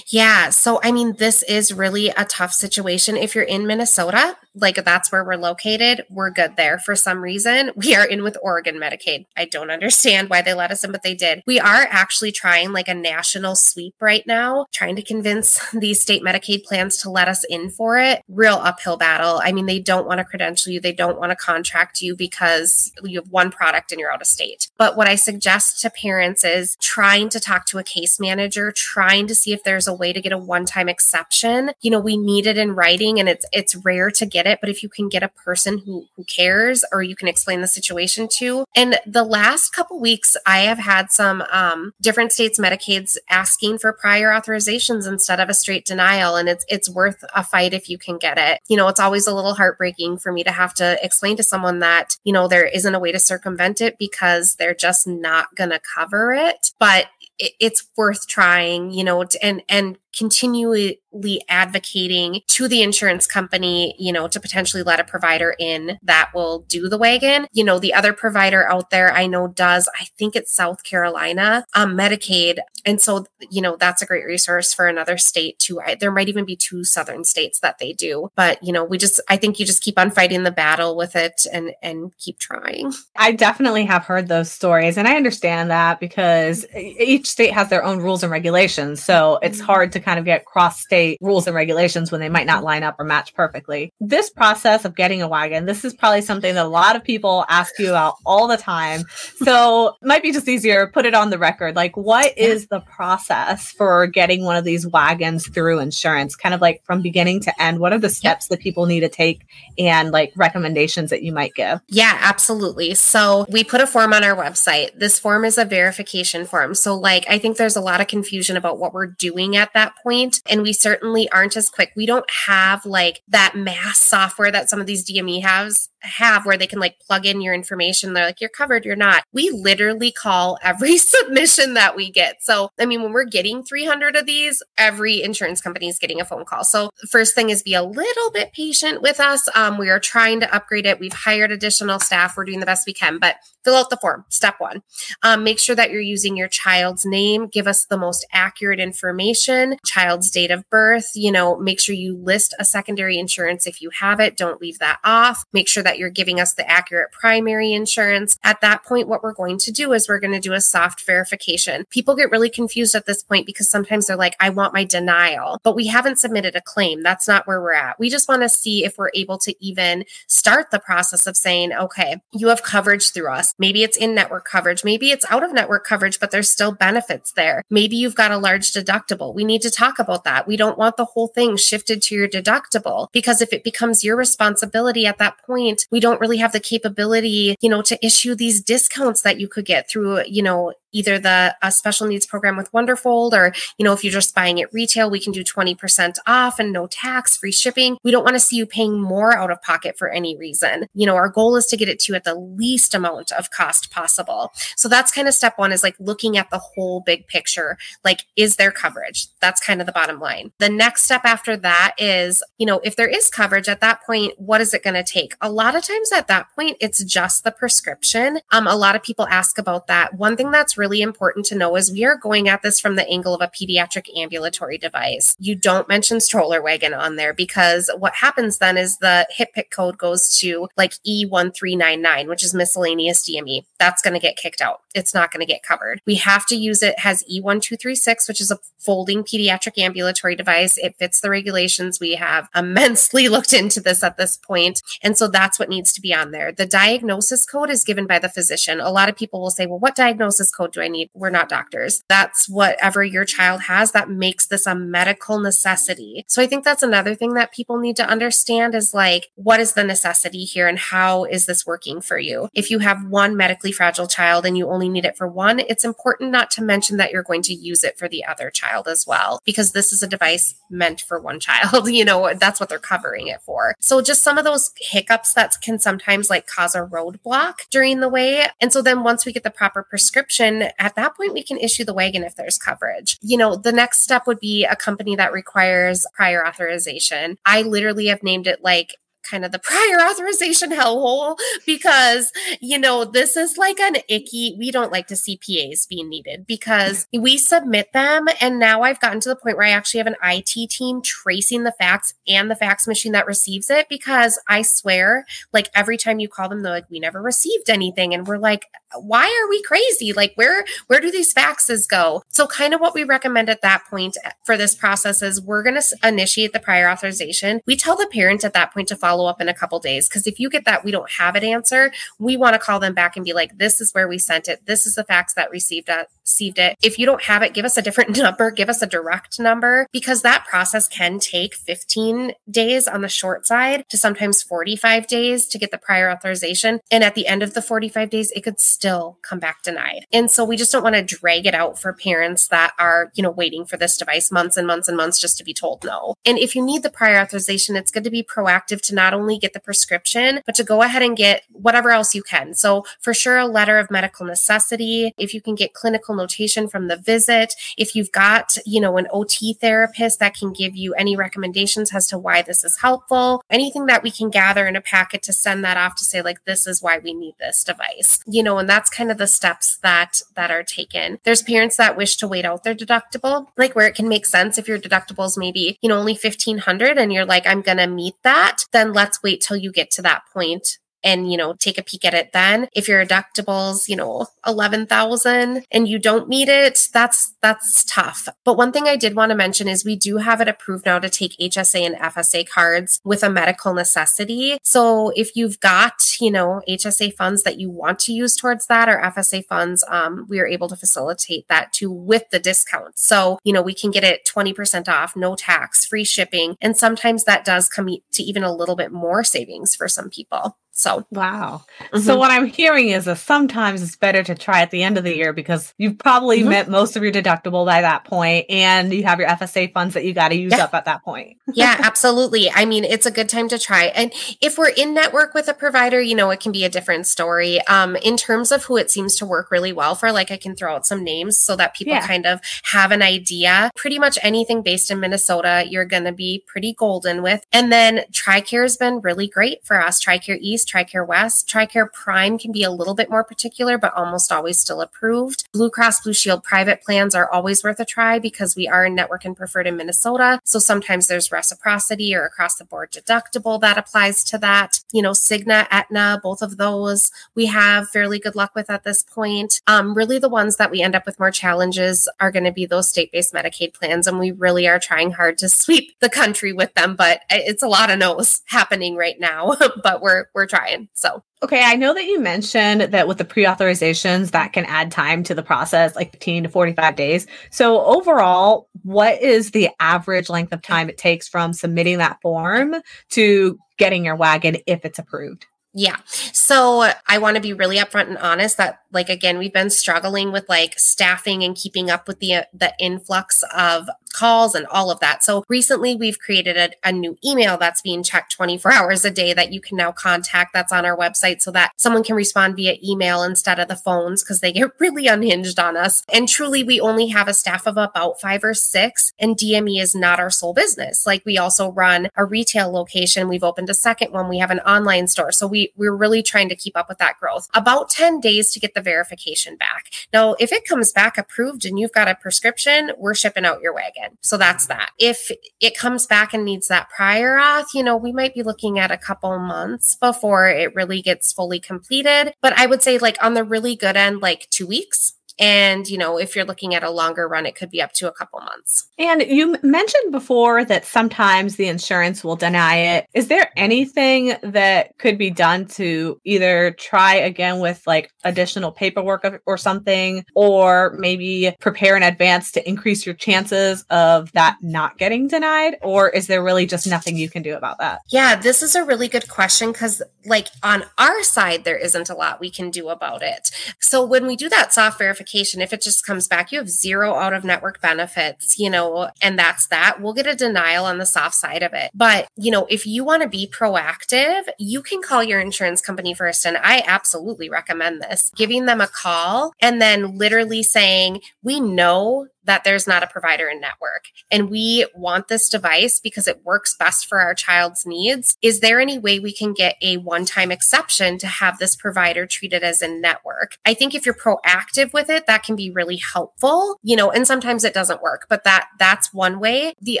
Yeah. 0.08 0.50
So, 0.50 0.80
I 0.82 0.92
mean, 0.92 1.16
this 1.16 1.42
is 1.44 1.72
really 1.72 2.08
a 2.10 2.24
tough 2.24 2.52
situation. 2.52 3.16
If 3.16 3.34
you're 3.34 3.44
in 3.44 3.66
Minnesota, 3.66 4.36
like 4.60 4.84
that's 4.84 5.12
where 5.12 5.24
we're 5.24 5.36
located, 5.36 6.04
we're 6.10 6.30
good 6.30 6.56
there. 6.56 6.78
For 6.78 6.96
some 6.96 7.22
reason, 7.22 7.70
we 7.76 7.94
are 7.94 8.04
in 8.04 8.22
with 8.22 8.36
Oregon 8.42 8.76
Medicaid. 8.76 9.26
I 9.36 9.44
don't 9.44 9.70
understand 9.70 10.28
why 10.28 10.42
they 10.42 10.54
let 10.54 10.70
us 10.70 10.84
in, 10.84 10.92
but 10.92 11.02
they 11.02 11.14
did. 11.14 11.42
We 11.46 11.60
are 11.60 11.86
actually 11.90 12.32
trying 12.32 12.72
like 12.72 12.88
a 12.88 12.94
national 12.94 13.56
sweep 13.56 13.94
right 14.00 14.26
now, 14.26 14.66
trying 14.72 14.96
to 14.96 15.02
convince 15.02 15.60
these 15.72 16.02
state 16.02 16.22
Medicaid 16.22 16.64
plans 16.64 16.98
to 16.98 17.10
let 17.10 17.28
us 17.28 17.44
in 17.44 17.70
for 17.70 17.98
it. 17.98 18.22
Real 18.28 18.56
uphill 18.56 18.96
battle. 18.96 19.40
I 19.42 19.52
mean, 19.52 19.66
they 19.66 19.78
don't 19.78 20.06
want 20.06 20.18
to 20.18 20.24
credential 20.24 20.72
you, 20.72 20.80
they 20.80 20.92
don't 20.92 21.18
want 21.18 21.30
to 21.30 21.36
contract 21.36 22.00
you 22.00 22.16
because 22.16 22.92
you 23.04 23.20
have 23.20 23.30
one 23.30 23.50
product 23.50 23.92
and 23.92 24.00
you're 24.00 24.12
out 24.12 24.20
of 24.20 24.26
state. 24.26 24.68
But 24.76 24.96
what 24.96 25.08
I 25.08 25.14
suggest 25.14 25.80
to 25.82 25.90
parents 25.90 26.44
is 26.44 26.76
trying 26.80 27.28
to 27.30 27.40
talk 27.40 27.66
to 27.66 27.78
a 27.78 27.84
case 27.84 28.18
manager, 28.18 28.72
trying 28.72 29.26
to 29.28 29.34
see 29.34 29.52
if 29.52 29.62
there's 29.68 29.86
a 29.86 29.92
way 29.92 30.14
to 30.14 30.20
get 30.22 30.32
a 30.32 30.38
one-time 30.38 30.88
exception. 30.88 31.72
You 31.82 31.90
know, 31.90 32.00
we 32.00 32.16
need 32.16 32.46
it 32.46 32.56
in 32.56 32.74
writing 32.74 33.20
and 33.20 33.28
it's 33.28 33.44
it's 33.52 33.76
rare 33.76 34.10
to 34.12 34.24
get 34.24 34.46
it, 34.46 34.60
but 34.62 34.70
if 34.70 34.82
you 34.82 34.88
can 34.88 35.10
get 35.10 35.22
a 35.22 35.28
person 35.28 35.82
who 35.84 36.06
who 36.16 36.24
cares 36.24 36.86
or 36.90 37.02
you 37.02 37.14
can 37.14 37.28
explain 37.28 37.60
the 37.60 37.68
situation 37.68 38.28
to. 38.38 38.64
And 38.74 38.98
the 39.06 39.24
last 39.24 39.74
couple 39.74 40.00
weeks 40.00 40.38
I 40.46 40.60
have 40.60 40.78
had 40.78 41.12
some 41.12 41.42
um, 41.52 41.92
different 42.00 42.32
states 42.32 42.58
Medicaids 42.58 43.18
asking 43.28 43.78
for 43.78 43.92
prior 43.92 44.30
authorizations 44.30 45.06
instead 45.06 45.38
of 45.38 45.50
a 45.50 45.54
straight 45.54 45.84
denial 45.84 46.36
and 46.36 46.48
it's 46.48 46.64
it's 46.68 46.88
worth 46.88 47.22
a 47.34 47.44
fight 47.44 47.74
if 47.74 47.90
you 47.90 47.98
can 47.98 48.16
get 48.16 48.38
it. 48.38 48.60
You 48.68 48.78
know, 48.78 48.88
it's 48.88 49.00
always 49.00 49.26
a 49.26 49.34
little 49.34 49.54
heartbreaking 49.54 50.16
for 50.16 50.32
me 50.32 50.44
to 50.44 50.50
have 50.50 50.72
to 50.74 50.96
explain 51.04 51.36
to 51.36 51.42
someone 51.42 51.80
that, 51.80 52.16
you 52.24 52.32
know, 52.32 52.48
there 52.48 52.66
isn't 52.66 52.94
a 52.94 52.98
way 52.98 53.12
to 53.12 53.18
circumvent 53.18 53.82
it 53.82 53.98
because 53.98 54.56
they're 54.56 54.74
just 54.74 55.06
not 55.06 55.54
going 55.54 55.70
to 55.70 55.80
cover 55.94 56.32
it. 56.32 56.72
But 56.78 57.08
it's 57.38 57.86
worth 57.96 58.26
trying, 58.26 58.90
you 58.90 59.04
know, 59.04 59.24
and 59.42 59.62
and 59.68 59.98
continually 60.16 61.00
advocating 61.48 62.42
to 62.48 62.68
the 62.68 62.82
insurance 62.82 63.26
company, 63.26 63.94
you 63.98 64.12
know, 64.12 64.28
to 64.28 64.40
potentially 64.40 64.82
let 64.82 65.00
a 65.00 65.04
provider 65.04 65.54
in 65.58 65.98
that 66.02 66.30
will 66.34 66.60
do 66.60 66.88
the 66.88 66.98
wagon. 66.98 67.46
You 67.52 67.64
know, 67.64 67.78
the 67.78 67.94
other 67.94 68.12
provider 68.12 68.68
out 68.70 68.90
there 68.90 69.12
I 69.12 69.26
know 69.26 69.48
does, 69.48 69.88
I 69.98 70.06
think 70.18 70.36
it's 70.36 70.54
South 70.54 70.82
Carolina, 70.84 71.64
um, 71.74 71.96
Medicaid. 71.96 72.58
And 72.84 73.00
so, 73.00 73.26
you 73.50 73.60
know, 73.60 73.76
that's 73.76 74.02
a 74.02 74.06
great 74.06 74.24
resource 74.24 74.72
for 74.72 74.86
another 74.86 75.18
state 75.18 75.58
too. 75.58 75.80
I, 75.80 75.94
there 75.94 76.12
might 76.12 76.28
even 76.28 76.44
be 76.44 76.56
two 76.56 76.84
southern 76.84 77.24
states 77.24 77.60
that 77.60 77.78
they 77.78 77.92
do. 77.92 78.30
But, 78.34 78.62
you 78.62 78.72
know, 78.72 78.84
we 78.84 78.98
just, 78.98 79.20
I 79.28 79.36
think 79.36 79.58
you 79.58 79.66
just 79.66 79.82
keep 79.82 79.98
on 79.98 80.10
fighting 80.10 80.42
the 80.42 80.50
battle 80.50 80.96
with 80.96 81.16
it 81.16 81.42
and, 81.52 81.72
and 81.82 82.16
keep 82.18 82.38
trying. 82.38 82.92
I 83.16 83.32
definitely 83.32 83.84
have 83.86 84.04
heard 84.04 84.28
those 84.28 84.50
stories 84.50 84.96
and 84.96 85.08
I 85.08 85.16
understand 85.16 85.70
that 85.70 86.00
because 86.00 86.66
each 86.74 87.27
state 87.28 87.52
has 87.52 87.68
their 87.68 87.84
own 87.84 87.98
rules 87.98 88.22
and 88.22 88.32
regulations. 88.32 89.02
So 89.02 89.38
it's 89.42 89.58
mm-hmm. 89.58 89.66
hard 89.66 89.92
to 89.92 90.00
kind 90.00 90.18
of 90.18 90.24
get 90.24 90.44
cross 90.44 90.80
state 90.80 91.18
rules 91.20 91.46
and 91.46 91.54
regulations 91.54 92.10
when 92.10 92.20
they 92.20 92.28
might 92.28 92.46
not 92.46 92.64
line 92.64 92.82
up 92.82 92.96
or 92.98 93.04
match 93.04 93.34
perfectly. 93.34 93.92
This 94.00 94.30
process 94.30 94.84
of 94.84 94.94
getting 94.94 95.22
a 95.22 95.28
wagon, 95.28 95.66
this 95.66 95.84
is 95.84 95.94
probably 95.94 96.22
something 96.22 96.54
that 96.54 96.64
a 96.64 96.68
lot 96.68 96.96
of 96.96 97.04
people 97.04 97.44
ask 97.48 97.78
you 97.78 97.90
about 97.90 98.14
all 98.24 98.48
the 98.48 98.56
time. 98.56 99.04
So 99.36 99.88
it 99.88 99.94
might 100.06 100.22
be 100.22 100.32
just 100.32 100.48
easier 100.48 100.88
put 100.88 101.06
it 101.06 101.14
on 101.14 101.30
the 101.30 101.38
record. 101.38 101.76
Like, 101.76 101.96
what 101.96 102.36
is 102.36 102.66
the 102.68 102.80
process 102.80 103.70
for 103.70 104.06
getting 104.06 104.44
one 104.44 104.56
of 104.56 104.64
these 104.64 104.86
wagons 104.86 105.46
through 105.48 105.80
insurance? 105.80 106.36
Kind 106.36 106.54
of 106.54 106.60
like 106.60 106.82
from 106.84 107.02
beginning 107.02 107.40
to 107.40 107.62
end. 107.62 107.78
What 107.78 107.92
are 107.92 107.98
the 107.98 108.10
steps 108.10 108.48
that 108.48 108.60
people 108.60 108.86
need 108.86 109.00
to 109.00 109.08
take 109.08 109.46
and 109.78 110.10
like 110.10 110.32
recommendations 110.36 111.10
that 111.10 111.22
you 111.22 111.32
might 111.32 111.54
give? 111.54 111.80
Yeah, 111.88 112.16
absolutely. 112.20 112.94
So 112.94 113.46
we 113.48 113.64
put 113.64 113.80
a 113.80 113.86
form 113.86 114.12
on 114.12 114.24
our 114.24 114.36
website. 114.36 114.98
This 114.98 115.18
form 115.18 115.44
is 115.44 115.58
a 115.58 115.64
verification 115.64 116.46
form. 116.46 116.74
So, 116.74 116.94
like, 116.94 117.17
I 117.28 117.38
think 117.38 117.56
there's 117.56 117.76
a 117.76 117.80
lot 117.80 118.00
of 118.00 118.06
confusion 118.06 118.56
about 118.56 118.78
what 118.78 118.92
we're 118.92 119.06
doing 119.06 119.56
at 119.56 119.72
that 119.74 119.94
point, 120.02 120.40
And 120.46 120.62
we 120.62 120.72
certainly 120.72 121.30
aren't 121.30 121.56
as 121.56 121.70
quick. 121.70 121.92
We 121.96 122.06
don't 122.06 122.28
have 122.46 122.84
like 122.84 123.22
that 123.28 123.54
mass 123.56 123.98
software 123.98 124.50
that 124.50 124.68
some 124.68 124.80
of 124.80 124.86
these 124.86 125.08
DME 125.08 125.42
has 125.42 125.88
have 126.00 126.46
where 126.46 126.56
they 126.56 126.66
can 126.66 126.78
like 126.78 126.98
plug 127.00 127.26
in 127.26 127.40
your 127.40 127.54
information. 127.54 128.12
They're 128.12 128.26
like, 128.26 128.40
you're 128.40 128.50
covered, 128.50 128.84
you're 128.84 128.96
not. 128.96 129.24
We 129.32 129.50
literally 129.50 130.12
call 130.12 130.58
every 130.62 130.96
submission 130.98 131.74
that 131.74 131.96
we 131.96 132.10
get. 132.10 132.42
So, 132.42 132.70
I 132.78 132.86
mean, 132.86 133.02
when 133.02 133.12
we're 133.12 133.24
getting 133.24 133.62
300 133.62 134.16
of 134.16 134.26
these, 134.26 134.62
every 134.76 135.22
insurance 135.22 135.60
company 135.60 135.88
is 135.88 135.98
getting 135.98 136.20
a 136.20 136.24
phone 136.24 136.44
call. 136.44 136.64
So, 136.64 136.90
first 137.10 137.34
thing 137.34 137.50
is 137.50 137.62
be 137.62 137.74
a 137.74 137.82
little 137.82 138.30
bit 138.32 138.52
patient 138.52 139.02
with 139.02 139.20
us. 139.20 139.48
Um, 139.54 139.78
we 139.78 139.90
are 139.90 140.00
trying 140.00 140.40
to 140.40 140.54
upgrade 140.54 140.86
it. 140.86 141.00
We've 141.00 141.12
hired 141.12 141.50
additional 141.50 142.00
staff. 142.00 142.36
We're 142.36 142.44
doing 142.44 142.60
the 142.60 142.66
best 142.66 142.86
we 142.86 142.94
can, 142.94 143.18
but 143.18 143.36
fill 143.64 143.76
out 143.76 143.90
the 143.90 143.96
form. 143.96 144.24
Step 144.28 144.56
one. 144.58 144.82
Um, 145.22 145.44
make 145.44 145.58
sure 145.58 145.76
that 145.76 145.90
you're 145.90 146.00
using 146.00 146.36
your 146.36 146.48
child's 146.48 147.04
name. 147.08 147.48
Give 147.48 147.66
us 147.66 147.86
the 147.86 147.96
most 147.96 148.26
accurate 148.32 148.80
information, 148.80 149.76
child's 149.84 150.30
date 150.30 150.50
of 150.50 150.68
birth. 150.70 151.10
You 151.14 151.32
know, 151.32 151.56
make 151.58 151.80
sure 151.80 151.94
you 151.94 152.16
list 152.16 152.54
a 152.58 152.64
secondary 152.64 153.18
insurance 153.18 153.66
if 153.66 153.80
you 153.80 153.90
have 153.90 154.20
it. 154.20 154.36
Don't 154.36 154.60
leave 154.60 154.78
that 154.78 154.98
off. 155.04 155.44
Make 155.52 155.68
sure 155.68 155.82
that 155.82 155.98
you're 155.98 156.10
giving 156.10 156.40
us 156.40 156.54
the 156.54 156.68
accurate 156.68 157.12
primary 157.12 157.72
insurance. 157.72 158.38
At 158.44 158.60
that 158.60 158.84
point, 158.84 159.08
what 159.08 159.22
we're 159.22 159.32
going 159.32 159.58
to 159.58 159.72
do 159.72 159.92
is 159.92 160.08
we're 160.08 160.20
going 160.20 160.32
to 160.32 160.40
do 160.40 160.52
a 160.52 160.60
soft 160.60 161.04
verification. 161.06 161.84
People 161.90 162.14
get 162.16 162.30
really 162.30 162.50
confused 162.50 162.94
at 162.94 163.06
this 163.06 163.22
point 163.22 163.46
because 163.46 163.70
sometimes 163.70 164.06
they're 164.06 164.16
like, 164.16 164.36
I 164.40 164.50
want 164.50 164.74
my 164.74 164.84
denial, 164.84 165.58
but 165.62 165.74
we 165.74 165.86
haven't 165.86 166.18
submitted 166.18 166.54
a 166.56 166.60
claim. 166.60 167.02
That's 167.02 167.28
not 167.28 167.46
where 167.46 167.60
we're 167.60 167.72
at. 167.72 167.98
We 167.98 168.10
just 168.10 168.28
want 168.28 168.42
to 168.42 168.48
see 168.48 168.84
if 168.84 168.98
we're 168.98 169.10
able 169.14 169.38
to 169.38 169.54
even 169.64 170.04
start 170.26 170.70
the 170.70 170.78
process 170.78 171.26
of 171.26 171.36
saying, 171.36 171.72
okay, 171.72 172.20
you 172.32 172.48
have 172.48 172.62
coverage 172.62 173.12
through 173.12 173.30
us. 173.32 173.54
Maybe 173.58 173.82
it's 173.82 173.96
in 173.96 174.14
network 174.14 174.44
coverage. 174.44 174.84
Maybe 174.84 175.10
it's 175.10 175.26
out 175.30 175.42
of 175.42 175.52
network 175.52 175.84
coverage, 175.84 176.20
but 176.20 176.30
there's 176.30 176.50
still 176.50 176.72
benefits 176.72 176.97
there. 177.36 177.62
Maybe 177.70 177.96
you've 177.96 178.14
got 178.14 178.30
a 178.30 178.38
large 178.38 178.72
deductible. 178.72 179.34
We 179.34 179.44
need 179.44 179.62
to 179.62 179.70
talk 179.70 179.98
about 179.98 180.24
that. 180.24 180.46
We 180.46 180.56
don't 180.56 180.78
want 180.78 180.96
the 180.96 181.04
whole 181.04 181.28
thing 181.28 181.56
shifted 181.56 182.02
to 182.02 182.14
your 182.14 182.28
deductible 182.28 183.08
because 183.12 183.40
if 183.40 183.52
it 183.52 183.64
becomes 183.64 184.04
your 184.04 184.16
responsibility 184.16 185.06
at 185.06 185.18
that 185.18 185.38
point, 185.46 185.86
we 185.90 186.00
don't 186.00 186.20
really 186.20 186.38
have 186.38 186.52
the 186.52 186.60
capability, 186.60 187.56
you 187.60 187.68
know, 187.68 187.82
to 187.82 188.04
issue 188.04 188.34
these 188.34 188.60
discounts 188.60 189.22
that 189.22 189.40
you 189.40 189.48
could 189.48 189.64
get 189.64 189.90
through, 189.90 190.24
you 190.26 190.42
know, 190.42 190.72
either 190.92 191.18
the 191.18 191.56
uh, 191.62 191.70
special 191.70 192.06
needs 192.06 192.26
program 192.26 192.56
with 192.56 192.72
Wonderfold 192.72 193.32
or, 193.32 193.52
you 193.76 193.84
know, 193.84 193.92
if 193.92 194.02
you're 194.02 194.12
just 194.12 194.34
buying 194.34 194.58
it 194.58 194.72
retail, 194.72 195.10
we 195.10 195.20
can 195.20 195.32
do 195.32 195.44
20% 195.44 196.18
off 196.26 196.58
and 196.58 196.72
no 196.72 196.86
tax, 196.86 197.36
free 197.36 197.52
shipping. 197.52 197.98
We 198.04 198.10
don't 198.10 198.24
want 198.24 198.36
to 198.36 198.40
see 198.40 198.56
you 198.56 198.66
paying 198.66 199.00
more 199.00 199.36
out 199.36 199.50
of 199.50 199.60
pocket 199.62 199.98
for 199.98 200.08
any 200.08 200.36
reason. 200.36 200.86
You 200.94 201.06
know, 201.06 201.14
our 201.14 201.28
goal 201.28 201.56
is 201.56 201.66
to 201.66 201.76
get 201.76 201.88
it 201.88 201.98
to 202.00 202.12
you 202.12 202.16
at 202.16 202.24
the 202.24 202.34
least 202.34 202.94
amount 202.94 203.32
of 203.32 203.50
cost 203.50 203.90
possible. 203.90 204.52
So 204.76 204.88
that's 204.88 205.12
kind 205.12 205.28
of 205.28 205.34
step 205.34 205.58
one 205.58 205.72
is 205.72 205.82
like 205.82 205.96
looking 205.98 206.36
at 206.36 206.50
the 206.50 206.58
whole 206.88 207.00
big 207.00 207.26
picture. 207.28 207.76
Like, 208.02 208.24
is 208.34 208.56
there 208.56 208.70
coverage? 208.70 209.26
That's 209.40 209.64
kind 209.64 209.80
of 209.80 209.86
the 209.86 209.92
bottom 209.92 210.18
line. 210.18 210.52
The 210.58 210.70
next 210.70 211.04
step 211.04 211.22
after 211.24 211.54
that 211.58 211.94
is, 211.98 212.42
you 212.56 212.64
know, 212.64 212.80
if 212.82 212.96
there 212.96 213.08
is 213.08 213.28
coverage 213.28 213.68
at 213.68 213.82
that 213.82 214.00
point, 214.06 214.32
what 214.38 214.62
is 214.62 214.72
it 214.72 214.82
going 214.82 214.94
to 214.94 215.04
take? 215.04 215.34
A 215.42 215.50
lot 215.50 215.76
of 215.76 215.82
times 215.82 216.10
at 216.12 216.28
that 216.28 216.46
point, 216.56 216.78
it's 216.80 217.04
just 217.04 217.44
the 217.44 217.50
prescription. 217.50 218.40
Um, 218.52 218.66
a 218.66 218.76
lot 218.76 218.96
of 218.96 219.02
people 219.02 219.26
ask 219.28 219.58
about 219.58 219.86
that. 219.88 220.14
One 220.14 220.36
thing 220.36 220.50
that's 220.50 220.78
really 220.78 221.02
important 221.02 221.44
to 221.46 221.54
know 221.54 221.76
is 221.76 221.92
we 221.92 222.06
are 222.06 222.16
going 222.16 222.48
at 222.48 222.62
this 222.62 222.80
from 222.80 222.96
the 222.96 223.06
angle 223.06 223.34
of 223.34 223.42
a 223.42 223.48
pediatric 223.48 224.06
ambulatory 224.16 224.78
device. 224.78 225.36
You 225.38 225.54
don't 225.54 225.88
mention 225.88 226.20
stroller 226.20 226.62
wagon 226.62 226.94
on 226.94 227.16
there 227.16 227.34
because 227.34 227.90
what 227.98 228.14
happens 228.14 228.58
then 228.58 228.78
is 228.78 228.96
the 228.98 229.26
HCPCS 229.38 229.70
code 229.70 229.98
goes 229.98 230.38
to 230.38 230.68
like 230.76 230.94
E1399, 231.06 232.28
which 232.28 232.42
is 232.42 232.54
miscellaneous 232.54 233.28
DME. 233.28 233.64
That's 233.78 234.00
going 234.00 234.14
to 234.14 234.20
get 234.20 234.36
kicked 234.36 234.62
out. 234.62 234.80
It's 234.94 235.14
not 235.14 235.30
going 235.30 235.40
to 235.40 235.52
get 235.52 235.62
covered. 235.62 236.00
We 236.06 236.16
have 236.16 236.46
to 236.46 236.56
use 236.56 236.82
it 236.82 236.98
has 237.00 237.24
E1236, 237.30 238.28
which 238.28 238.40
is 238.40 238.50
a 238.50 238.58
folding 238.78 239.22
pediatric 239.22 239.78
ambulatory 239.78 240.34
device. 240.34 240.78
It 240.78 240.96
fits 240.98 241.20
the 241.20 241.30
regulations. 241.30 242.00
We 242.00 242.14
have 242.14 242.48
immensely 242.54 243.28
looked 243.28 243.52
into 243.52 243.80
this 243.80 244.02
at 244.02 244.16
this 244.16 244.36
point. 244.36 244.80
And 245.02 245.16
so 245.16 245.28
that's 245.28 245.58
what 245.58 245.68
needs 245.68 245.92
to 245.94 246.00
be 246.00 246.14
on 246.14 246.30
there. 246.30 246.52
The 246.52 246.66
diagnosis 246.66 247.44
code 247.44 247.70
is 247.70 247.84
given 247.84 248.06
by 248.06 248.18
the 248.18 248.28
physician. 248.28 248.80
A 248.80 248.90
lot 248.90 249.08
of 249.08 249.16
people 249.16 249.40
will 249.40 249.50
say, 249.50 249.66
well, 249.66 249.78
what 249.78 249.94
diagnosis 249.94 250.50
code 250.50 250.72
do 250.72 250.80
I 250.80 250.88
need? 250.88 251.10
We're 251.14 251.30
not 251.30 251.48
doctors. 251.48 252.02
That's 252.08 252.48
whatever 252.48 253.04
your 253.04 253.24
child 253.24 253.62
has 253.62 253.92
that 253.92 254.10
makes 254.10 254.46
this 254.46 254.66
a 254.66 254.74
medical 254.74 255.40
necessity. 255.40 256.24
So 256.28 256.42
I 256.42 256.46
think 256.46 256.64
that's 256.64 256.82
another 256.82 257.14
thing 257.14 257.34
that 257.34 257.52
people 257.52 257.78
need 257.78 257.96
to 257.96 258.08
understand 258.08 258.74
is 258.74 258.94
like, 258.94 259.28
what 259.34 259.60
is 259.60 259.72
the 259.72 259.84
necessity 259.84 260.44
here 260.44 260.66
and 260.68 260.78
how 260.78 261.24
is 261.24 261.46
this 261.46 261.66
working 261.66 262.00
for 262.00 262.18
you? 262.18 262.48
If 262.54 262.70
you 262.70 262.78
have 262.80 263.06
one 263.06 263.36
medically 263.36 263.72
fragile 263.72 264.06
child 264.06 264.46
and 264.46 264.56
you 264.56 264.68
only 264.68 264.87
need 264.88 265.04
it 265.04 265.16
for 265.16 265.28
one, 265.28 265.60
it's 265.60 265.84
important 265.84 266.30
not 266.30 266.50
to 266.52 266.62
mention 266.62 266.96
that 266.96 267.10
you're 267.10 267.22
going 267.22 267.42
to 267.42 267.54
use 267.54 267.84
it 267.84 267.98
for 267.98 268.08
the 268.08 268.24
other 268.24 268.50
child 268.50 268.88
as 268.88 269.06
well, 269.06 269.40
because 269.44 269.72
this 269.72 269.92
is 269.92 270.02
a 270.02 270.06
device 270.06 270.54
meant 270.70 271.00
for 271.00 271.20
one 271.20 271.40
child. 271.48 271.90
You 271.90 272.04
know, 272.04 272.32
that's 272.34 272.60
what 272.60 272.68
they're 272.68 272.78
covering 272.78 273.28
it 273.28 273.42
for. 273.42 273.74
So 273.80 274.00
just 274.00 274.22
some 274.22 274.38
of 274.38 274.44
those 274.44 274.72
hiccups 274.78 275.34
that 275.34 275.56
can 275.62 275.78
sometimes 275.78 276.30
like 276.30 276.46
cause 276.46 276.74
a 276.74 276.80
roadblock 276.80 277.68
during 277.70 278.00
the 278.00 278.08
way. 278.08 278.46
And 278.60 278.72
so 278.72 278.82
then 278.82 279.02
once 279.02 279.24
we 279.24 279.32
get 279.32 279.42
the 279.42 279.50
proper 279.50 279.82
prescription, 279.82 280.64
at 280.78 280.94
that 280.96 281.16
point, 281.16 281.34
we 281.34 281.42
can 281.42 281.58
issue 281.58 281.84
the 281.84 281.94
wagon 281.94 282.24
if 282.24 282.36
there's 282.36 282.58
coverage. 282.58 283.18
You 283.20 283.36
know, 283.36 283.56
the 283.56 283.72
next 283.72 284.02
step 284.02 284.26
would 284.26 284.40
be 284.40 284.64
a 284.64 284.76
company 284.76 285.16
that 285.16 285.32
requires 285.32 286.06
prior 286.14 286.46
authorization. 286.46 287.38
I 287.44 287.62
literally 287.62 288.06
have 288.06 288.22
named 288.22 288.46
it 288.46 288.62
like 288.62 288.96
kind 289.28 289.44
of 289.44 289.52
the 289.52 289.58
prior 289.62 290.00
authorization 290.08 290.70
hellhole 290.70 291.36
because, 291.66 292.32
you 292.60 292.78
know, 292.78 293.04
this 293.04 293.36
is 293.36 293.56
like 293.56 293.80
an 293.80 293.96
icky, 294.08 294.56
we 294.58 294.70
don't 294.70 294.92
like 294.92 295.06
to 295.08 295.16
see 295.16 295.36
PAs 295.38 295.86
being 295.86 296.08
needed 296.08 296.46
because 296.46 297.06
we 297.12 297.38
submit 297.38 297.92
them. 297.92 298.26
And 298.40 298.58
now 298.58 298.82
I've 298.82 299.00
gotten 299.00 299.20
to 299.20 299.28
the 299.28 299.36
point 299.36 299.56
where 299.56 299.66
I 299.66 299.70
actually 299.70 299.98
have 299.98 300.06
an 300.06 300.16
IT 300.22 300.70
team 300.70 301.02
tracing 301.02 301.64
the 301.64 301.72
fax 301.72 302.14
and 302.26 302.50
the 302.50 302.56
fax 302.56 302.86
machine 302.86 303.12
that 303.12 303.26
receives 303.26 303.70
it 303.70 303.88
because 303.88 304.40
I 304.48 304.62
swear, 304.62 305.26
like 305.52 305.70
every 305.74 305.96
time 305.96 306.20
you 306.20 306.28
call 306.28 306.48
them, 306.48 306.62
they're 306.62 306.72
like, 306.72 306.90
we 306.90 307.00
never 307.00 307.20
received 307.22 307.70
anything. 307.70 308.14
And 308.14 308.26
we're 308.26 308.38
like, 308.38 308.66
why 308.96 309.24
are 309.24 309.48
we 309.48 309.62
crazy? 309.62 310.12
Like 310.12 310.32
where 310.36 310.64
where 310.86 311.00
do 311.00 311.10
these 311.10 311.34
faxes 311.34 311.88
go? 311.88 312.22
So 312.28 312.46
kind 312.46 312.74
of 312.74 312.80
what 312.80 312.94
we 312.94 313.04
recommend 313.04 313.48
at 313.50 313.62
that 313.62 313.84
point 313.88 314.16
for 314.44 314.56
this 314.56 314.74
process 314.74 315.22
is 315.22 315.40
we're 315.40 315.62
going 315.62 315.80
to 315.80 315.96
initiate 316.02 316.52
the 316.52 316.60
prior 316.60 316.88
authorization. 316.88 317.60
We 317.66 317.76
tell 317.76 317.96
the 317.96 318.08
parent 318.10 318.44
at 318.44 318.54
that 318.54 318.72
point 318.72 318.88
to 318.88 318.96
follow 318.96 319.17
up 319.26 319.40
in 319.40 319.48
a 319.48 319.54
couple 319.54 319.78
days 319.78 320.08
because 320.08 320.26
if 320.26 320.38
you 320.38 320.50
get 320.50 320.64
that 320.64 320.84
we 320.84 320.90
don't 320.90 321.10
have 321.12 321.34
an 321.34 321.44
answer, 321.44 321.92
we 322.18 322.36
want 322.36 322.54
to 322.54 322.58
call 322.58 322.80
them 322.80 322.94
back 322.94 323.16
and 323.16 323.24
be 323.24 323.32
like 323.32 323.58
this 323.58 323.80
is 323.80 323.92
where 323.92 324.08
we 324.08 324.18
sent 324.18 324.48
it. 324.48 324.64
This 324.66 324.86
is 324.86 324.94
the 324.94 325.04
fax 325.04 325.34
that 325.34 325.50
received 325.50 325.88
it, 325.88 326.08
received 326.28 326.58
it. 326.58 326.76
If 326.82 326.98
you 326.98 327.06
don't 327.06 327.22
have 327.22 327.42
it, 327.42 327.54
give 327.54 327.64
us 327.64 327.76
a 327.76 327.82
different 327.82 328.16
number, 328.18 328.50
give 328.50 328.68
us 328.68 328.82
a 328.82 328.86
direct 328.86 329.40
number 329.40 329.86
because 329.92 330.22
that 330.22 330.44
process 330.46 330.86
can 330.86 331.18
take 331.18 331.54
15 331.54 332.32
days 332.50 332.86
on 332.86 333.00
the 333.00 333.08
short 333.08 333.46
side 333.46 333.84
to 333.88 333.96
sometimes 333.96 334.42
45 334.42 335.06
days 335.06 335.46
to 335.46 335.58
get 335.58 335.70
the 335.70 335.78
prior 335.78 336.10
authorization 336.10 336.80
and 336.90 337.02
at 337.02 337.14
the 337.14 337.26
end 337.26 337.42
of 337.42 337.54
the 337.54 337.62
45 337.62 338.10
days 338.10 338.30
it 338.32 338.42
could 338.42 338.60
still 338.60 339.18
come 339.22 339.38
back 339.38 339.62
denied. 339.62 340.04
And 340.12 340.30
so 340.30 340.44
we 340.44 340.56
just 340.56 340.70
don't 340.70 340.82
want 340.82 340.96
to 340.96 341.02
drag 341.02 341.46
it 341.46 341.54
out 341.54 341.78
for 341.78 341.92
parents 341.92 342.48
that 342.48 342.74
are, 342.78 343.10
you 343.14 343.22
know, 343.22 343.30
waiting 343.30 343.64
for 343.64 343.76
this 343.76 343.96
device 343.96 344.30
months 344.30 344.56
and 344.56 344.66
months 344.66 344.88
and 344.88 344.96
months 344.96 345.18
just 345.18 345.38
to 345.38 345.44
be 345.44 345.54
told 345.54 345.84
no. 345.84 346.14
And 346.26 346.38
if 346.38 346.54
you 346.54 346.64
need 346.64 346.82
the 346.82 346.90
prior 346.90 347.20
authorization, 347.20 347.76
it's 347.76 347.90
good 347.90 348.04
to 348.04 348.10
be 348.10 348.22
proactive 348.22 348.82
to 348.82 348.94
not 348.94 349.14
only 349.14 349.38
get 349.38 349.54
the 349.54 349.60
prescription, 349.60 350.40
but 350.44 350.54
to 350.56 350.64
go 350.64 350.82
ahead 350.82 351.02
and 351.02 351.16
get 351.16 351.44
whatever 351.50 351.90
else 351.90 352.14
you 352.14 352.22
can. 352.22 352.54
So 352.54 352.84
for 353.00 353.14
sure, 353.14 353.38
a 353.38 353.46
letter 353.46 353.78
of 353.78 353.90
medical 353.90 354.26
necessity, 354.26 355.12
if 355.18 355.32
you 355.32 355.40
can 355.40 355.54
get 355.54 355.72
clinical 355.72 356.17
notation 356.18 356.68
from 356.68 356.88
the 356.88 356.96
visit, 356.96 357.54
if 357.78 357.94
you've 357.94 358.12
got, 358.12 358.56
you 358.66 358.80
know, 358.80 358.98
an 358.98 359.08
OT 359.10 359.54
therapist 359.54 360.18
that 360.20 360.34
can 360.34 360.52
give 360.52 360.76
you 360.76 360.92
any 360.94 361.16
recommendations 361.16 361.94
as 361.94 362.06
to 362.08 362.18
why 362.18 362.42
this 362.42 362.64
is 362.64 362.78
helpful, 362.78 363.42
anything 363.48 363.86
that 363.86 364.02
we 364.02 364.10
can 364.10 364.28
gather 364.28 364.66
in 364.66 364.76
a 364.76 364.82
packet 364.82 365.22
to 365.22 365.32
send 365.32 365.64
that 365.64 365.76
off 365.76 365.94
to 365.96 366.04
say, 366.04 366.20
like, 366.20 366.44
this 366.44 366.66
is 366.66 366.82
why 366.82 366.98
we 366.98 367.14
need 367.14 367.34
this 367.38 367.64
device, 367.64 368.20
you 368.26 368.42
know, 368.42 368.58
and 368.58 368.68
that's 368.68 368.90
kind 368.90 369.10
of 369.10 369.16
the 369.16 369.26
steps 369.26 369.78
that 369.82 370.20
that 370.34 370.50
are 370.50 370.62
taken. 370.62 371.18
There's 371.24 371.42
parents 371.42 371.76
that 371.76 371.96
wish 371.96 372.16
to 372.18 372.28
wait 372.28 372.44
out 372.44 372.64
their 372.64 372.74
deductible 372.74 373.46
like 373.56 373.74
where 373.74 373.86
it 373.86 373.94
can 373.94 374.08
make 374.08 374.26
sense 374.26 374.58
if 374.58 374.68
your 374.68 374.78
deductible 374.78 375.26
is 375.26 375.36
maybe 375.38 375.78
you 375.80 375.88
know 375.88 375.98
only 375.98 376.12
1500 376.12 376.98
and 376.98 377.12
you're 377.12 377.24
like 377.24 377.46
i'm 377.46 377.62
gonna 377.62 377.86
meet 377.86 378.14
that 378.22 378.64
then 378.72 378.92
let's 378.92 379.22
wait 379.22 379.40
till 379.40 379.56
you 379.56 379.72
get 379.72 379.90
to 379.90 380.02
that 380.02 380.22
point 380.32 380.78
and 381.02 381.30
you 381.30 381.36
know 381.36 381.54
take 381.54 381.78
a 381.78 381.82
peek 381.82 382.04
at 382.04 382.14
it 382.14 382.32
then. 382.32 382.68
If 382.74 382.88
your 382.88 383.04
deductibles 383.04 383.88
you 383.88 383.96
know 383.96 384.26
11,000 384.46 385.64
and 385.70 385.88
you 385.88 385.98
don't 385.98 386.28
meet 386.28 386.48
it 386.48 386.88
that's 386.92 387.34
that's 387.42 387.84
tough. 387.84 388.28
But 388.44 388.56
one 388.56 388.72
thing 388.72 388.84
i 388.84 388.96
did 388.96 389.16
want 389.16 389.30
to 389.30 389.36
mention 389.36 389.68
is 389.68 389.84
we 389.84 389.96
do 389.96 390.18
have 390.18 390.40
it 390.40 390.48
approved 390.48 390.86
now 390.86 390.98
to 390.98 391.08
take 391.08 391.36
hsa 391.38 391.86
and 391.86 391.96
fsa 391.96 392.48
cards 392.48 393.00
with 393.04 393.22
a 393.22 393.30
medical 393.30 393.74
necessity. 393.74 394.58
So 394.62 395.12
if 395.16 395.36
you've 395.36 395.60
got 395.60 396.20
you 396.20 396.30
know 396.30 396.62
hsa 396.68 397.14
funds 397.14 397.42
that 397.42 397.58
you 397.58 397.70
want 397.70 397.98
to 398.00 398.12
use 398.12 398.36
towards 398.36 398.66
that 398.66 398.88
or 398.88 399.00
fsa 399.00 399.44
funds 399.44 399.84
um, 399.88 400.26
we 400.28 400.38
are 400.40 400.46
able 400.46 400.68
to 400.68 400.76
facilitate 400.76 401.46
that 401.48 401.72
too 401.72 401.90
with 401.90 402.24
the 402.30 402.38
discount. 402.38 402.98
So 402.98 403.38
you 403.44 403.52
know 403.52 403.62
we 403.62 403.74
can 403.74 403.90
get 403.90 404.04
it 404.04 404.24
20% 404.24 404.88
off 404.88 405.16
no 405.16 405.34
tax 405.34 405.84
free 405.84 406.04
shipping 406.04 406.56
and 406.60 406.76
sometimes 406.76 407.24
that 407.24 407.44
does 407.44 407.68
come 407.68 407.88
to 408.12 408.22
even 408.22 408.42
a 408.42 408.54
little 408.54 408.76
bit 408.76 408.92
more 408.92 409.24
savings 409.24 409.74
for 409.74 409.88
some 409.88 410.10
people 410.10 410.56
so, 410.78 411.04
wow. 411.10 411.64
Mm-hmm. 411.80 411.98
So, 411.98 412.16
what 412.16 412.30
I'm 412.30 412.46
hearing 412.46 412.90
is 412.90 413.06
that 413.06 413.18
sometimes 413.18 413.82
it's 413.82 413.96
better 413.96 414.22
to 414.22 414.36
try 414.36 414.62
at 414.62 414.70
the 414.70 414.84
end 414.84 414.96
of 414.96 415.02
the 415.02 415.16
year 415.16 415.32
because 415.32 415.74
you've 415.76 415.98
probably 415.98 416.38
mm-hmm. 416.40 416.50
met 416.50 416.68
most 416.68 416.94
of 416.94 417.02
your 417.02 417.10
deductible 417.10 417.66
by 417.66 417.80
that 417.80 418.04
point 418.04 418.46
and 418.48 418.94
you 418.94 419.02
have 419.02 419.18
your 419.18 419.28
FSA 419.28 419.72
funds 419.72 419.94
that 419.94 420.04
you 420.04 420.12
got 420.12 420.28
to 420.28 420.36
use 420.36 420.52
yeah. 420.56 420.62
up 420.62 420.74
at 420.74 420.84
that 420.84 421.02
point. 421.02 421.36
yeah, 421.52 421.76
absolutely. 421.82 422.48
I 422.48 422.64
mean, 422.64 422.84
it's 422.84 423.06
a 423.06 423.10
good 423.10 423.28
time 423.28 423.48
to 423.48 423.58
try. 423.58 423.86
And 423.86 424.12
if 424.40 424.56
we're 424.56 424.68
in 424.68 424.94
network 424.94 425.34
with 425.34 425.48
a 425.48 425.54
provider, 425.54 426.00
you 426.00 426.14
know, 426.14 426.30
it 426.30 426.38
can 426.38 426.52
be 426.52 426.64
a 426.64 426.68
different 426.68 427.08
story. 427.08 427.60
Um, 427.66 427.96
in 427.96 428.16
terms 428.16 428.52
of 428.52 428.64
who 428.66 428.76
it 428.76 428.88
seems 428.88 429.16
to 429.16 429.26
work 429.26 429.50
really 429.50 429.72
well 429.72 429.96
for, 429.96 430.12
like 430.12 430.30
I 430.30 430.36
can 430.36 430.54
throw 430.54 430.76
out 430.76 430.86
some 430.86 431.02
names 431.02 431.36
so 431.40 431.56
that 431.56 431.74
people 431.74 431.94
yeah. 431.94 432.06
kind 432.06 432.24
of 432.24 432.40
have 432.62 432.92
an 432.92 433.02
idea. 433.02 433.72
Pretty 433.74 433.98
much 433.98 434.16
anything 434.22 434.62
based 434.62 434.92
in 434.92 435.00
Minnesota, 435.00 435.64
you're 435.68 435.84
going 435.84 436.04
to 436.04 436.12
be 436.12 436.44
pretty 436.46 436.72
golden 436.72 437.20
with. 437.20 437.44
And 437.50 437.72
then 437.72 438.04
TRICARE 438.12 438.62
has 438.62 438.76
been 438.76 439.00
really 439.00 439.26
great 439.26 439.64
for 439.64 439.80
us. 439.80 440.00
TRICARE 440.00 440.38
East, 440.40 440.67
TRICARE 440.68 441.06
West. 441.06 441.48
TRICARE 441.48 441.92
Prime 441.92 442.38
can 442.38 442.52
be 442.52 442.62
a 442.62 442.70
little 442.70 442.94
bit 442.94 443.10
more 443.10 443.24
particular, 443.24 443.78
but 443.78 443.94
almost 443.94 444.30
always 444.30 444.58
still 444.58 444.80
approved. 444.80 445.48
Blue 445.52 445.70
Cross 445.70 446.02
Blue 446.02 446.12
Shield 446.12 446.44
private 446.44 446.82
plans 446.82 447.14
are 447.14 447.30
always 447.30 447.64
worth 447.64 447.80
a 447.80 447.84
try 447.84 448.18
because 448.18 448.56
we 448.56 448.68
are 448.68 448.84
in 448.84 448.94
network 448.94 449.24
and 449.24 449.36
preferred 449.36 449.66
in 449.66 449.76
Minnesota. 449.76 450.40
So 450.44 450.58
sometimes 450.58 451.06
there's 451.06 451.32
reciprocity 451.32 452.14
or 452.14 452.24
across 452.24 452.56
the 452.56 452.64
board 452.64 452.92
deductible 452.92 453.60
that 453.60 453.78
applies 453.78 454.22
to 454.24 454.38
that. 454.38 454.80
You 454.92 455.02
know, 455.02 455.12
Cigna, 455.12 455.66
Aetna, 455.70 456.20
both 456.22 456.42
of 456.42 456.56
those 456.56 457.10
we 457.34 457.46
have 457.46 457.88
fairly 457.88 458.18
good 458.18 458.34
luck 458.34 458.54
with 458.54 458.70
at 458.70 458.84
this 458.84 459.02
point. 459.02 459.60
Um, 459.66 459.94
really, 459.94 460.18
the 460.18 460.28
ones 460.28 460.56
that 460.56 460.70
we 460.70 460.82
end 460.82 460.94
up 460.94 461.06
with 461.06 461.18
more 461.18 461.30
challenges 461.30 462.08
are 462.20 462.32
going 462.32 462.44
to 462.44 462.52
be 462.52 462.66
those 462.66 462.88
state 462.88 463.12
based 463.12 463.32
Medicaid 463.32 463.74
plans. 463.74 464.06
And 464.06 464.18
we 464.18 464.32
really 464.32 464.66
are 464.66 464.78
trying 464.78 465.12
hard 465.12 465.38
to 465.38 465.48
sweep 465.48 465.98
the 466.00 466.08
country 466.08 466.52
with 466.52 466.74
them, 466.74 466.96
but 466.96 467.20
it's 467.30 467.62
a 467.62 467.68
lot 467.68 467.90
of 467.90 467.98
no's 467.98 468.42
happening 468.46 468.96
right 468.96 469.18
now, 469.20 469.56
but 469.82 470.00
we're, 470.00 470.26
we're 470.34 470.46
trying. 470.48 470.88
So 470.94 471.22
Okay, 471.40 471.62
I 471.64 471.76
know 471.76 471.94
that 471.94 472.04
you 472.04 472.18
mentioned 472.18 472.80
that 472.80 473.06
with 473.06 473.18
the 473.18 473.24
pre-authorizations 473.24 474.32
that 474.32 474.52
can 474.52 474.64
add 474.64 474.90
time 474.90 475.22
to 475.22 475.36
the 475.36 475.42
process, 475.42 475.94
like 475.94 476.10
15 476.10 476.44
to 476.44 476.48
45 476.48 476.96
days. 476.96 477.28
So 477.52 477.84
overall, 477.84 478.68
what 478.82 479.22
is 479.22 479.52
the 479.52 479.68
average 479.78 480.28
length 480.28 480.52
of 480.52 480.62
time 480.62 480.88
it 480.88 480.98
takes 480.98 481.28
from 481.28 481.52
submitting 481.52 481.98
that 481.98 482.20
form 482.22 482.74
to 483.10 483.56
getting 483.76 484.04
your 484.04 484.16
wagon 484.16 484.56
if 484.66 484.84
it's 484.84 484.98
approved? 484.98 485.46
Yeah. 485.74 485.98
So 486.06 486.90
I 487.06 487.18
want 487.18 487.36
to 487.36 487.40
be 487.40 487.52
really 487.52 487.76
upfront 487.76 488.08
and 488.08 488.18
honest 488.18 488.56
that 488.56 488.80
like 488.92 489.08
again 489.08 489.38
we've 489.38 489.52
been 489.52 489.70
struggling 489.70 490.32
with 490.32 490.48
like 490.48 490.78
staffing 490.78 491.42
and 491.42 491.56
keeping 491.56 491.90
up 491.90 492.08
with 492.08 492.18
the 492.20 492.34
uh, 492.34 492.42
the 492.52 492.72
influx 492.78 493.42
of 493.54 493.88
calls 494.12 494.54
and 494.54 494.66
all 494.66 494.90
of 494.90 495.00
that. 495.00 495.22
So 495.22 495.44
recently 495.48 495.94
we've 495.94 496.18
created 496.18 496.56
a, 496.56 496.70
a, 496.88 496.92
new 496.92 497.16
email 497.24 497.56
that's 497.56 497.82
being 497.82 498.02
checked 498.02 498.32
24 498.32 498.72
hours 498.74 499.04
a 499.04 499.10
day 499.10 499.32
that 499.32 499.52
you 499.52 499.60
can 499.60 499.76
now 499.76 499.92
contact. 499.92 500.52
That's 500.52 500.72
on 500.72 500.84
our 500.84 500.96
website 500.96 501.40
so 501.40 501.50
that 501.52 501.72
someone 501.76 502.02
can 502.02 502.16
respond 502.16 502.56
via 502.56 502.76
email 502.82 503.22
instead 503.22 503.58
of 503.58 503.68
the 503.68 503.76
phones 503.76 504.22
because 504.22 504.40
they 504.40 504.52
get 504.52 504.72
really 504.80 505.06
unhinged 505.06 505.58
on 505.58 505.76
us. 505.76 506.02
And 506.12 506.28
truly 506.28 506.64
we 506.64 506.80
only 506.80 507.08
have 507.08 507.28
a 507.28 507.34
staff 507.34 507.66
of 507.66 507.76
about 507.76 508.20
five 508.20 508.42
or 508.42 508.54
six 508.54 509.12
and 509.18 509.36
dme 509.36 509.80
is 509.80 509.94
not 509.94 510.18
our 510.18 510.30
sole 510.30 510.54
business. 510.54 511.06
Like 511.06 511.24
we 511.24 511.38
also 511.38 511.70
run 511.70 512.08
a 512.16 512.24
retail 512.24 512.72
location. 512.72 513.28
We've 513.28 513.44
opened 513.44 513.70
a 513.70 513.74
second 513.74 514.12
one. 514.12 514.28
We 514.28 514.38
have 514.38 514.50
an 514.50 514.60
online 514.60 515.08
store. 515.08 515.32
So 515.32 515.46
we 515.46 515.72
we're 515.76 515.94
really 515.94 516.22
trying 516.22 516.48
to 516.48 516.56
keep 516.56 516.76
up 516.76 516.88
with 516.88 516.98
that 516.98 517.18
growth. 517.20 517.48
About 517.54 517.90
10 517.90 518.20
days 518.20 518.50
to 518.52 518.60
get 518.60 518.74
the 518.78 518.90
verification 518.90 519.56
back. 519.56 519.90
Now, 520.12 520.36
if 520.38 520.52
it 520.52 520.64
comes 520.64 520.92
back 520.92 521.18
approved 521.18 521.64
and 521.64 521.78
you've 521.78 521.92
got 521.92 522.08
a 522.08 522.14
prescription, 522.14 522.92
we're 522.96 523.14
shipping 523.14 523.44
out 523.44 523.60
your 523.60 523.74
wagon. 523.74 524.18
So 524.20 524.36
that's 524.36 524.66
that. 524.66 524.90
If 524.98 525.30
it 525.60 525.76
comes 525.76 526.06
back 526.06 526.32
and 526.32 526.44
needs 526.44 526.68
that 526.68 526.88
prior 526.88 527.36
auth, 527.36 527.74
you 527.74 527.82
know, 527.82 527.96
we 527.96 528.12
might 528.12 528.34
be 528.34 528.42
looking 528.42 528.78
at 528.78 528.90
a 528.90 528.96
couple 528.96 529.36
months 529.38 529.96
before 529.96 530.48
it 530.48 530.74
really 530.74 531.02
gets 531.02 531.32
fully 531.32 531.58
completed. 531.58 532.32
But 532.40 532.58
I 532.58 532.66
would 532.66 532.82
say, 532.82 532.98
like, 532.98 533.22
on 533.22 533.34
the 533.34 533.44
really 533.44 533.74
good 533.74 533.96
end, 533.96 534.20
like 534.20 534.48
two 534.50 534.66
weeks 534.66 535.14
And, 535.38 535.88
you 535.88 535.98
know, 535.98 536.18
if 536.18 536.34
you're 536.34 536.44
looking 536.44 536.74
at 536.74 536.82
a 536.82 536.90
longer 536.90 537.28
run, 537.28 537.46
it 537.46 537.54
could 537.54 537.70
be 537.70 537.80
up 537.80 537.92
to 537.94 538.08
a 538.08 538.12
couple 538.12 538.40
months. 538.40 538.88
And 538.98 539.22
you 539.22 539.56
mentioned 539.62 540.10
before 540.10 540.64
that 540.64 540.84
sometimes 540.84 541.56
the 541.56 541.68
insurance 541.68 542.24
will 542.24 542.36
deny 542.36 542.76
it. 542.76 543.06
Is 543.14 543.28
there 543.28 543.50
anything 543.56 544.34
that 544.42 544.98
could 544.98 545.16
be 545.18 545.30
done 545.30 545.66
to 545.68 546.20
either 546.24 546.72
try 546.72 547.14
again 547.14 547.60
with 547.60 547.82
like 547.86 548.10
additional 548.24 548.72
paperwork 548.72 549.42
or 549.46 549.56
something, 549.56 550.24
or 550.34 550.96
maybe 550.98 551.54
prepare 551.60 551.96
in 551.96 552.02
advance 552.02 552.50
to 552.52 552.68
increase 552.68 553.06
your 553.06 553.14
chances 553.14 553.84
of 553.90 554.32
that 554.32 554.56
not 554.60 554.98
getting 554.98 555.28
denied? 555.28 555.76
Or 555.82 556.08
is 556.08 556.26
there 556.26 556.42
really 556.42 556.66
just 556.66 556.86
nothing 556.86 557.16
you 557.16 557.30
can 557.30 557.42
do 557.42 557.54
about 557.54 557.78
that? 557.78 558.00
Yeah, 558.08 558.34
this 558.36 558.62
is 558.62 558.74
a 558.74 558.84
really 558.84 559.08
good 559.08 559.28
question 559.28 559.70
because, 559.72 560.02
like, 560.24 560.48
on 560.62 560.84
our 560.98 561.22
side, 561.22 561.64
there 561.64 561.78
isn't 561.78 562.10
a 562.10 562.14
lot 562.14 562.40
we 562.40 562.50
can 562.50 562.70
do 562.70 562.88
about 562.88 563.22
it. 563.22 563.50
So 563.78 564.04
when 564.04 564.26
we 564.26 564.34
do 564.34 564.48
that 564.48 564.72
soft 564.72 564.98
verification, 564.98 565.27
if 565.34 565.72
it 565.72 565.82
just 565.82 566.04
comes 566.04 566.26
back, 566.26 566.52
you 566.52 566.58
have 566.58 566.68
zero 566.68 567.14
out 567.14 567.32
of 567.32 567.44
network 567.44 567.80
benefits, 567.80 568.58
you 568.58 568.70
know, 568.70 569.10
and 569.22 569.38
that's 569.38 569.66
that, 569.68 570.00
we'll 570.00 570.12
get 570.12 570.26
a 570.26 570.34
denial 570.34 570.84
on 570.84 570.98
the 570.98 571.06
soft 571.06 571.34
side 571.34 571.62
of 571.62 571.72
it. 571.74 571.90
But, 571.94 572.28
you 572.36 572.50
know, 572.50 572.66
if 572.70 572.86
you 572.86 573.04
want 573.04 573.22
to 573.22 573.28
be 573.28 573.46
proactive, 573.46 574.48
you 574.58 574.82
can 574.82 575.02
call 575.02 575.22
your 575.22 575.40
insurance 575.40 575.80
company 575.80 576.14
first. 576.14 576.46
And 576.46 576.56
I 576.56 576.82
absolutely 576.86 577.48
recommend 577.48 578.02
this 578.02 578.30
giving 578.36 578.66
them 578.66 578.80
a 578.80 578.88
call 578.88 579.52
and 579.60 579.80
then 579.80 580.16
literally 580.16 580.62
saying, 580.62 581.20
we 581.42 581.60
know 581.60 582.28
that 582.48 582.64
there's 582.64 582.86
not 582.86 583.04
a 583.04 583.06
provider 583.06 583.48
in 583.48 583.60
network 583.60 584.06
and 584.30 584.50
we 584.50 584.86
want 584.94 585.28
this 585.28 585.48
device 585.48 586.00
because 586.00 586.26
it 586.26 586.44
works 586.44 586.74
best 586.76 587.06
for 587.06 587.20
our 587.20 587.34
child's 587.34 587.86
needs. 587.86 588.36
Is 588.42 588.60
there 588.60 588.80
any 588.80 588.98
way 588.98 589.18
we 589.18 589.32
can 589.32 589.52
get 589.52 589.76
a 589.82 589.98
one 589.98 590.24
time 590.24 590.50
exception 590.50 591.18
to 591.18 591.26
have 591.26 591.58
this 591.58 591.76
provider 591.76 592.26
treated 592.26 592.62
as 592.62 592.82
a 592.82 592.88
network? 592.88 593.56
I 593.64 593.74
think 593.74 593.94
if 593.94 594.04
you're 594.04 594.14
proactive 594.14 594.92
with 594.92 595.10
it, 595.10 595.26
that 595.26 595.42
can 595.42 595.56
be 595.56 595.70
really 595.70 595.96
helpful, 595.96 596.78
you 596.82 596.96
know, 596.96 597.10
and 597.10 597.26
sometimes 597.26 597.64
it 597.64 597.74
doesn't 597.74 598.02
work, 598.02 598.26
but 598.28 598.44
that 598.44 598.68
that's 598.78 599.12
one 599.12 599.40
way. 599.40 599.74
The 599.80 600.00